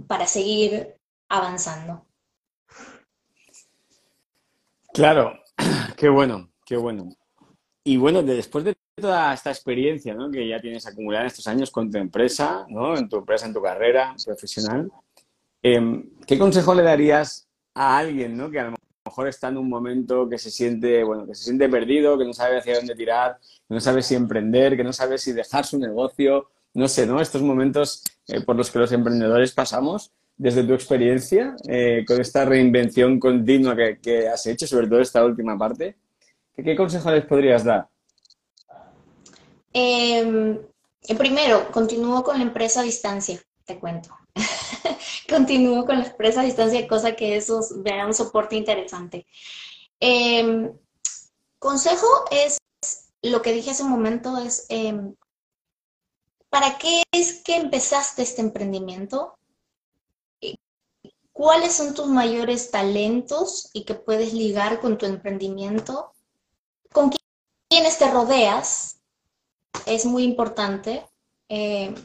para 0.07 0.27
seguir 0.27 0.95
avanzando. 1.29 2.05
Claro, 4.93 5.33
qué 5.97 6.09
bueno, 6.09 6.51
qué 6.65 6.77
bueno. 6.77 7.09
Y 7.83 7.97
bueno, 7.97 8.23
después 8.23 8.63
de 8.63 8.75
toda 8.95 9.33
esta 9.33 9.49
experiencia 9.49 10.13
¿no? 10.13 10.29
que 10.31 10.47
ya 10.47 10.61
tienes 10.61 10.85
acumulada 10.85 11.23
en 11.23 11.27
estos 11.27 11.47
años 11.47 11.71
con 11.71 11.91
tu 11.91 11.97
empresa, 11.97 12.65
¿no? 12.69 12.95
en 12.95 13.09
tu 13.09 13.17
empresa, 13.17 13.45
en 13.45 13.53
tu 13.53 13.61
carrera 13.61 14.15
profesional, 14.23 14.91
em, 15.61 16.09
¿qué 16.25 16.37
consejo 16.37 16.73
le 16.73 16.83
darías 16.83 17.47
a 17.73 17.97
alguien 17.97 18.37
¿no? 18.37 18.49
que 18.49 18.59
a 18.59 18.69
lo 18.69 18.75
mejor 19.05 19.27
está 19.27 19.49
en 19.49 19.57
un 19.57 19.67
momento 19.67 20.29
que 20.29 20.37
se 20.37 20.49
siente, 20.49 21.03
bueno, 21.03 21.25
que 21.25 21.35
se 21.35 21.43
siente 21.43 21.67
perdido, 21.67 22.17
que 22.17 22.25
no 22.25 22.33
sabe 22.33 22.59
hacia 22.59 22.75
dónde 22.75 22.95
tirar, 22.95 23.37
que 23.67 23.73
no 23.73 23.81
sabe 23.81 24.01
si 24.01 24.15
emprender, 24.15 24.77
que 24.77 24.83
no 24.83 24.93
sabe 24.93 25.17
si 25.17 25.33
dejar 25.33 25.65
su 25.65 25.77
negocio, 25.77 26.49
no 26.73 26.87
sé, 26.87 27.05
¿no? 27.05 27.21
Estos 27.21 27.41
momentos 27.41 28.03
eh, 28.27 28.41
por 28.41 28.55
los 28.55 28.71
que 28.71 28.79
los 28.79 28.91
emprendedores 28.91 29.51
pasamos 29.51 30.11
desde 30.35 30.63
tu 30.63 30.73
experiencia 30.73 31.55
eh, 31.67 32.03
con 32.07 32.19
esta 32.19 32.45
reinvención 32.45 33.19
continua 33.19 33.75
que, 33.75 34.27
has 34.27 34.45
hecho, 34.47 34.65
sobre 34.65 34.87
todo 34.87 34.99
esta 34.99 35.23
última 35.23 35.57
parte, 35.57 35.95
¿qué, 36.55 36.75
consejo 36.75 37.11
les 37.11 37.25
podrías 37.25 37.63
dar? 37.63 37.87
Em, 39.71 40.57
eh, 41.07 41.15
primero, 41.15 41.71
continúo 41.71 42.23
con 42.23 42.37
la 42.37 42.43
empresa 42.43 42.81
a 42.81 42.83
distancia, 42.83 43.39
te 43.65 43.79
cuento. 43.79 44.09
continúo 45.29 45.85
con 45.85 45.99
la 45.99 46.07
empresa 46.07 46.41
a 46.41 46.45
distancia, 46.45 46.87
cosa 46.87 47.15
que 47.15 47.35
eso 47.35 47.61
vea 47.77 48.07
un 48.07 48.13
soporte 48.13 48.55
interesante. 48.55 49.25
Em, 49.99 50.71
consejo 51.59 52.07
es, 52.31 52.57
lo 53.21 53.41
que 53.41 53.53
dije 53.53 53.71
hace 53.71 53.83
un 53.83 53.89
momento, 53.89 54.37
es, 54.37 54.65
em, 54.69 55.15
¿para 56.53 56.77
qué 56.77 57.01
es 57.11 57.41
que 57.41 57.55
empezaste 57.55 58.21
este 58.21 58.41
emprendimiento? 58.41 59.39
cuáles 61.31 61.73
son 61.73 61.95
tus 61.95 62.05
mayores 62.05 62.69
talentos 62.69 63.71
y 63.73 63.85
que 63.85 63.95
puedes 63.95 64.33
ligar 64.33 64.79
con 64.79 64.99
tu 64.99 65.07
emprendimiento, 65.07 66.13
con 66.91 67.09
quiénes 67.67 67.97
te 67.97 68.11
rodeas, 68.11 69.01
es 69.87 70.05
muy 70.05 70.21
importante, 70.21 71.07
eh, 71.49 71.95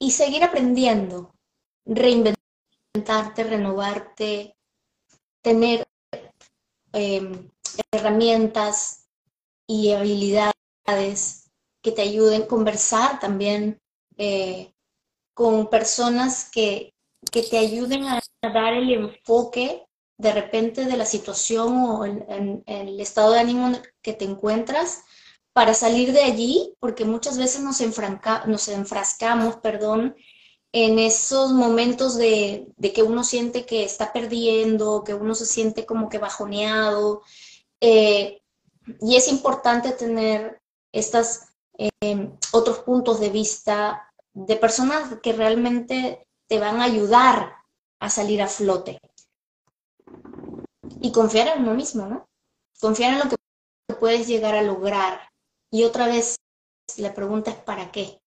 y 0.00 0.10
seguir 0.10 0.42
aprendiendo, 0.42 1.32
reinventarte, 1.86 3.44
renovarte, 3.44 4.56
tener 5.42 5.86
em, 6.92 7.48
herramientas 7.92 9.06
y 9.68 9.92
habilidades 9.92 11.43
que 11.84 11.92
te 11.92 12.02
ayuden 12.02 12.42
a 12.42 12.46
conversar 12.46 13.20
también 13.20 13.78
eh, 14.16 14.72
con 15.34 15.68
personas 15.68 16.50
que, 16.50 16.94
te 17.30 17.58
ayuden 17.58 18.04
a 18.04 18.20
dar 18.42 18.74
el 18.74 18.90
enfoque 18.92 19.86
de 20.18 20.32
repente 20.32 20.84
de 20.84 20.96
la 20.96 21.04
situación 21.04 21.76
o 21.76 22.04
el 22.04 23.00
estado 23.00 23.32
de 23.32 23.40
ánimo 23.40 23.72
que 24.02 24.12
te 24.12 24.24
encuentras 24.24 25.02
para 25.52 25.74
salir 25.74 26.12
de 26.12 26.22
allí, 26.22 26.74
porque 26.80 27.04
muchas 27.04 27.38
veces 27.38 27.62
nos, 27.62 27.80
nos 28.46 28.68
enfrascamos, 28.68 29.56
perdón, 29.56 30.16
en 30.72 30.98
esos 30.98 31.52
momentos 31.52 32.16
de, 32.16 32.66
que 32.94 33.02
uno 33.02 33.24
siente 33.24 33.64
que 33.64 33.84
está 33.84 34.12
perdiendo, 34.12 35.04
que 35.04 35.14
uno 35.14 35.34
se 35.34 35.46
siente 35.46 35.86
como 35.86 36.08
que 36.08 36.18
bajoneado. 36.18 37.22
Eh, 37.80 38.42
y 39.00 39.16
es 39.16 39.28
importante 39.28 39.92
tener 39.92 40.60
estos 40.92 41.40
eh, 41.78 42.30
otros 42.52 42.80
puntos 42.80 43.20
de 43.20 43.30
vista 43.30 44.12
de 44.32 44.56
personas 44.56 45.18
que 45.22 45.32
realmente 45.32 46.26
te 46.48 46.58
van 46.58 46.80
a 46.80 46.84
ayudar 46.84 47.54
a 48.00 48.10
salir 48.10 48.42
a 48.42 48.48
flote. 48.48 48.98
Y 51.00 51.12
confiar 51.12 51.48
en 51.48 51.62
uno 51.62 51.74
mismo, 51.74 52.06
¿no? 52.06 52.26
Confiar 52.80 53.14
en 53.14 53.18
lo 53.20 53.28
que 53.28 53.94
puedes 53.98 54.26
llegar 54.26 54.54
a 54.54 54.62
lograr. 54.62 55.28
Y 55.70 55.84
otra 55.84 56.06
vez, 56.06 56.36
la 56.98 57.14
pregunta 57.14 57.50
es 57.50 57.56
¿para 57.56 57.90
qué? 57.90 58.20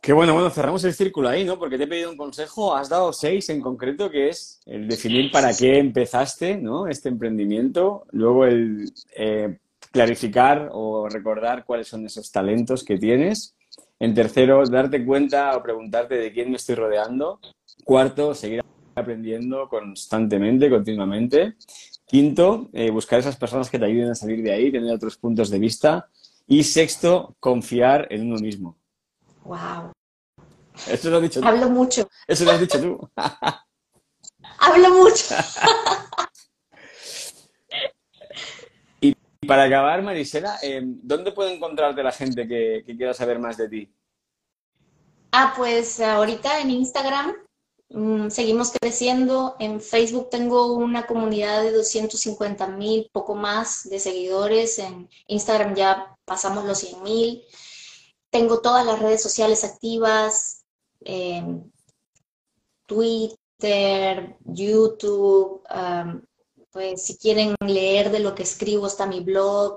Qué 0.00 0.12
bueno, 0.12 0.34
bueno, 0.34 0.50
cerramos 0.50 0.82
el 0.82 0.94
círculo 0.94 1.28
ahí, 1.28 1.44
¿no? 1.44 1.60
Porque 1.60 1.78
te 1.78 1.84
he 1.84 1.86
pedido 1.86 2.10
un 2.10 2.16
consejo, 2.16 2.74
has 2.74 2.88
dado 2.88 3.12
seis 3.12 3.48
en 3.50 3.60
concreto, 3.60 4.10
que 4.10 4.30
es 4.30 4.60
el 4.66 4.88
definir 4.88 5.30
para 5.30 5.56
qué 5.56 5.78
empezaste, 5.78 6.56
¿no? 6.56 6.88
Este 6.88 7.08
emprendimiento, 7.08 8.04
luego 8.10 8.44
el 8.44 8.92
eh, 9.14 9.60
clarificar 9.92 10.70
o 10.72 11.08
recordar 11.08 11.64
cuáles 11.64 11.88
son 11.88 12.04
esos 12.06 12.32
talentos 12.32 12.82
que 12.82 12.98
tienes. 12.98 13.54
En 14.00 14.14
tercero, 14.14 14.64
darte 14.66 15.04
cuenta 15.04 15.56
o 15.56 15.62
preguntarte 15.62 16.16
de 16.16 16.32
quién 16.32 16.50
me 16.50 16.56
estoy 16.56 16.74
rodeando. 16.74 17.38
Cuarto, 17.84 18.34
seguir 18.34 18.62
aprendiendo 18.94 19.68
constantemente, 19.68 20.68
continuamente. 20.68 21.54
Quinto, 22.06 22.68
eh, 22.72 22.90
buscar 22.90 23.20
esas 23.20 23.36
personas 23.36 23.70
que 23.70 23.78
te 23.78 23.84
ayuden 23.84 24.10
a 24.10 24.14
salir 24.14 24.42
de 24.42 24.52
ahí, 24.52 24.72
tener 24.72 24.92
otros 24.92 25.16
puntos 25.16 25.50
de 25.50 25.58
vista. 25.58 26.08
Y 26.48 26.64
sexto, 26.64 27.36
confiar 27.38 28.08
en 28.10 28.26
uno 28.26 28.40
mismo. 28.40 28.76
Wow. 29.44 29.92
Eso 30.88 31.10
lo 31.10 31.16
has 31.16 31.22
dicho 31.22 31.40
tú. 31.40 31.46
Hablo 31.46 31.70
mucho. 31.70 32.08
Eso 32.26 32.44
lo 32.44 32.50
has 32.50 32.60
dicho 32.60 32.80
tú. 32.80 33.10
Hablo 34.58 34.90
mucho. 34.90 35.34
para 39.46 39.64
acabar, 39.64 40.02
Marisela, 40.02 40.58
em, 40.62 40.98
¿dónde 41.02 41.32
puede 41.32 41.54
encontrarte 41.54 42.02
la 42.02 42.12
gente 42.12 42.46
que, 42.46 42.84
quiera 42.84 43.12
saber 43.12 43.38
más 43.38 43.56
de 43.56 43.68
ti? 43.68 43.92
Ah, 45.32 45.52
pues 45.56 46.00
ahorita 46.00 46.60
en 46.60 46.70
Instagram 46.70 47.34
mm, 47.90 48.28
seguimos 48.30 48.70
creciendo. 48.70 49.56
En 49.58 49.80
Facebook 49.80 50.30
tengo 50.30 50.74
una 50.74 51.06
comunidad 51.06 51.62
de 51.62 51.72
250 51.72 52.66
mil, 52.68 53.08
poco 53.12 53.34
más 53.34 53.88
de 53.88 53.98
seguidores. 53.98 54.78
En 54.78 55.08
Instagram 55.26 55.74
ya 55.74 56.16
pasamos 56.24 56.64
los 56.64 56.78
100 56.78 57.02
mil. 57.02 57.42
Tengo 58.30 58.60
todas 58.60 58.86
las 58.86 59.00
redes 59.00 59.22
sociales 59.22 59.64
activas. 59.64 60.64
Em, 61.00 61.70
Twitter, 62.86 64.36
YouTube, 64.44 65.62
pues 66.72 67.04
si 67.04 67.16
quieren 67.16 67.54
leer 67.66 68.10
de 68.10 68.20
lo 68.20 68.34
que 68.34 68.42
escribo 68.42 68.86
está 68.86 69.06
mi 69.06 69.20
blog, 69.20 69.76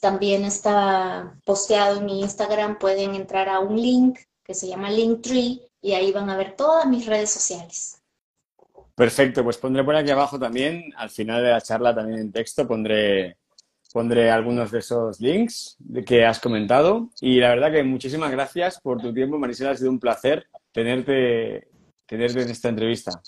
también 0.00 0.44
está 0.44 1.38
posteado 1.44 1.98
en 1.98 2.06
mi 2.06 2.20
Instagram, 2.20 2.78
pueden 2.78 3.14
entrar 3.14 3.48
a 3.48 3.60
un 3.60 3.80
link 3.80 4.18
que 4.42 4.54
se 4.54 4.68
llama 4.68 4.90
Linktree 4.90 5.60
y 5.80 5.92
ahí 5.92 6.12
van 6.12 6.28
a 6.30 6.36
ver 6.36 6.56
todas 6.56 6.86
mis 6.86 7.06
redes 7.06 7.30
sociales. 7.30 8.02
Perfecto, 8.94 9.42
pues 9.42 9.58
pondré 9.58 9.82
por 9.82 9.96
aquí 9.96 10.10
abajo 10.10 10.38
también, 10.38 10.92
al 10.96 11.10
final 11.10 11.42
de 11.42 11.50
la 11.50 11.60
charla 11.60 11.94
también 11.94 12.20
en 12.20 12.32
texto 12.32 12.66
pondré, 12.66 13.38
pondré 13.92 14.30
algunos 14.30 14.70
de 14.70 14.78
esos 14.78 15.20
links 15.20 15.76
que 16.06 16.24
has 16.24 16.38
comentado 16.38 17.10
y 17.20 17.40
la 17.40 17.50
verdad 17.50 17.72
que 17.72 17.82
muchísimas 17.82 18.30
gracias 18.30 18.80
por 18.80 19.00
tu 19.00 19.12
tiempo, 19.12 19.38
Marisela, 19.38 19.70
ha 19.70 19.76
sido 19.76 19.90
un 19.90 19.98
placer 19.98 20.46
tenerte, 20.72 21.68
tenerte 22.06 22.42
en 22.42 22.50
esta 22.50 22.68
entrevista. 22.68 23.22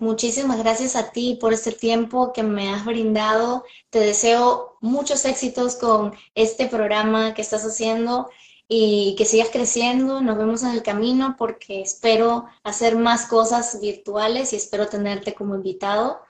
Muchísimas 0.00 0.56
gracias 0.56 0.96
a 0.96 1.10
ti 1.12 1.36
por 1.38 1.52
este 1.52 1.72
tiempo 1.72 2.32
que 2.32 2.42
me 2.42 2.70
has 2.72 2.86
brindado. 2.86 3.64
Te 3.90 4.00
deseo 4.00 4.78
muchos 4.80 5.26
éxitos 5.26 5.76
con 5.76 6.14
este 6.34 6.68
programa 6.68 7.34
que 7.34 7.42
estás 7.42 7.66
haciendo 7.66 8.30
y 8.66 9.14
que 9.18 9.26
sigas 9.26 9.50
creciendo. 9.52 10.22
Nos 10.22 10.38
vemos 10.38 10.62
en 10.62 10.70
el 10.70 10.82
camino 10.82 11.36
porque 11.38 11.82
espero 11.82 12.46
hacer 12.64 12.96
más 12.96 13.26
cosas 13.26 13.78
virtuales 13.78 14.54
y 14.54 14.56
espero 14.56 14.88
tenerte 14.88 15.34
como 15.34 15.54
invitado. 15.54 16.22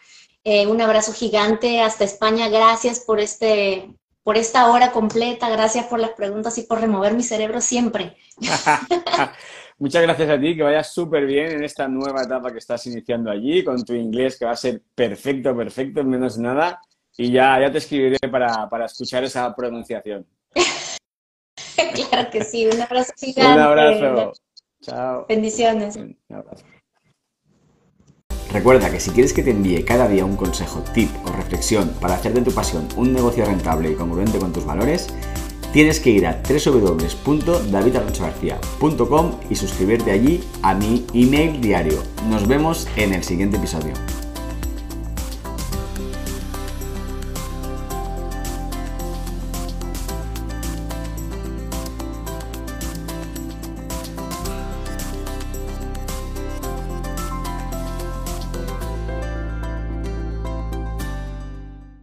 Eh, 0.42 0.66
un 0.66 0.80
abrazo 0.80 1.12
gigante 1.12 1.80
hasta 1.80 2.02
España. 2.02 2.48
Gracias 2.48 2.98
por 2.98 3.20
este 3.20 3.94
por 4.24 4.36
esta 4.36 4.68
hora 4.68 4.90
completa. 4.90 5.48
Gracias 5.48 5.86
por 5.86 6.00
las 6.00 6.10
preguntas 6.10 6.58
y 6.58 6.62
por 6.62 6.80
remover 6.80 7.14
mi 7.14 7.22
cerebro 7.22 7.60
siempre. 7.60 8.16
Muchas 9.80 10.02
gracias 10.02 10.28
a 10.28 10.38
ti, 10.38 10.54
que 10.54 10.62
vayas 10.62 10.92
súper 10.92 11.24
bien 11.24 11.52
en 11.52 11.64
esta 11.64 11.88
nueva 11.88 12.22
etapa 12.22 12.52
que 12.52 12.58
estás 12.58 12.86
iniciando 12.86 13.30
allí, 13.30 13.64
con 13.64 13.82
tu 13.82 13.94
inglés 13.94 14.38
que 14.38 14.44
va 14.44 14.50
a 14.50 14.56
ser 14.56 14.82
perfecto, 14.94 15.56
perfecto, 15.56 16.04
menos 16.04 16.36
nada. 16.36 16.82
Y 17.16 17.32
ya, 17.32 17.58
ya 17.58 17.72
te 17.72 17.78
escribiré 17.78 18.18
para, 18.30 18.68
para 18.68 18.84
escuchar 18.84 19.24
esa 19.24 19.56
pronunciación. 19.56 20.26
claro 22.10 22.30
que 22.30 22.44
sí, 22.44 22.66
un 22.66 22.78
abrazo 22.78 23.12
gigante. 23.18 23.52
Un 23.54 23.58
abrazo. 23.58 24.32
Chao. 24.82 25.24
Bendiciones. 25.26 25.96
Un 25.96 26.14
abrazo. 26.28 26.66
Recuerda 28.52 28.90
que 28.90 29.00
si 29.00 29.12
quieres 29.12 29.32
que 29.32 29.42
te 29.42 29.50
envíe 29.50 29.82
cada 29.84 30.08
día 30.08 30.26
un 30.26 30.36
consejo, 30.36 30.84
tip 30.92 31.08
o 31.24 31.32
reflexión 31.32 31.88
para 32.02 32.14
hacer 32.14 32.34
de 32.34 32.42
tu 32.42 32.52
pasión 32.52 32.86
un 32.96 33.14
negocio 33.14 33.46
rentable 33.46 33.92
y 33.92 33.94
congruente 33.94 34.38
con 34.38 34.52
tus 34.52 34.66
valores, 34.66 35.08
tienes 35.72 36.00
que 36.00 36.10
ir 36.10 36.26
a 36.26 36.42
www.davidarrochagarcía.com 36.42 39.30
y 39.48 39.56
suscribirte 39.56 40.10
allí 40.10 40.44
a 40.62 40.74
mi 40.74 41.06
email 41.14 41.58
diario. 41.60 42.02
Nos 42.28 42.48
vemos 42.48 42.86
en 42.96 43.14
el 43.14 43.24
siguiente 43.24 43.56
episodio. 43.56 43.94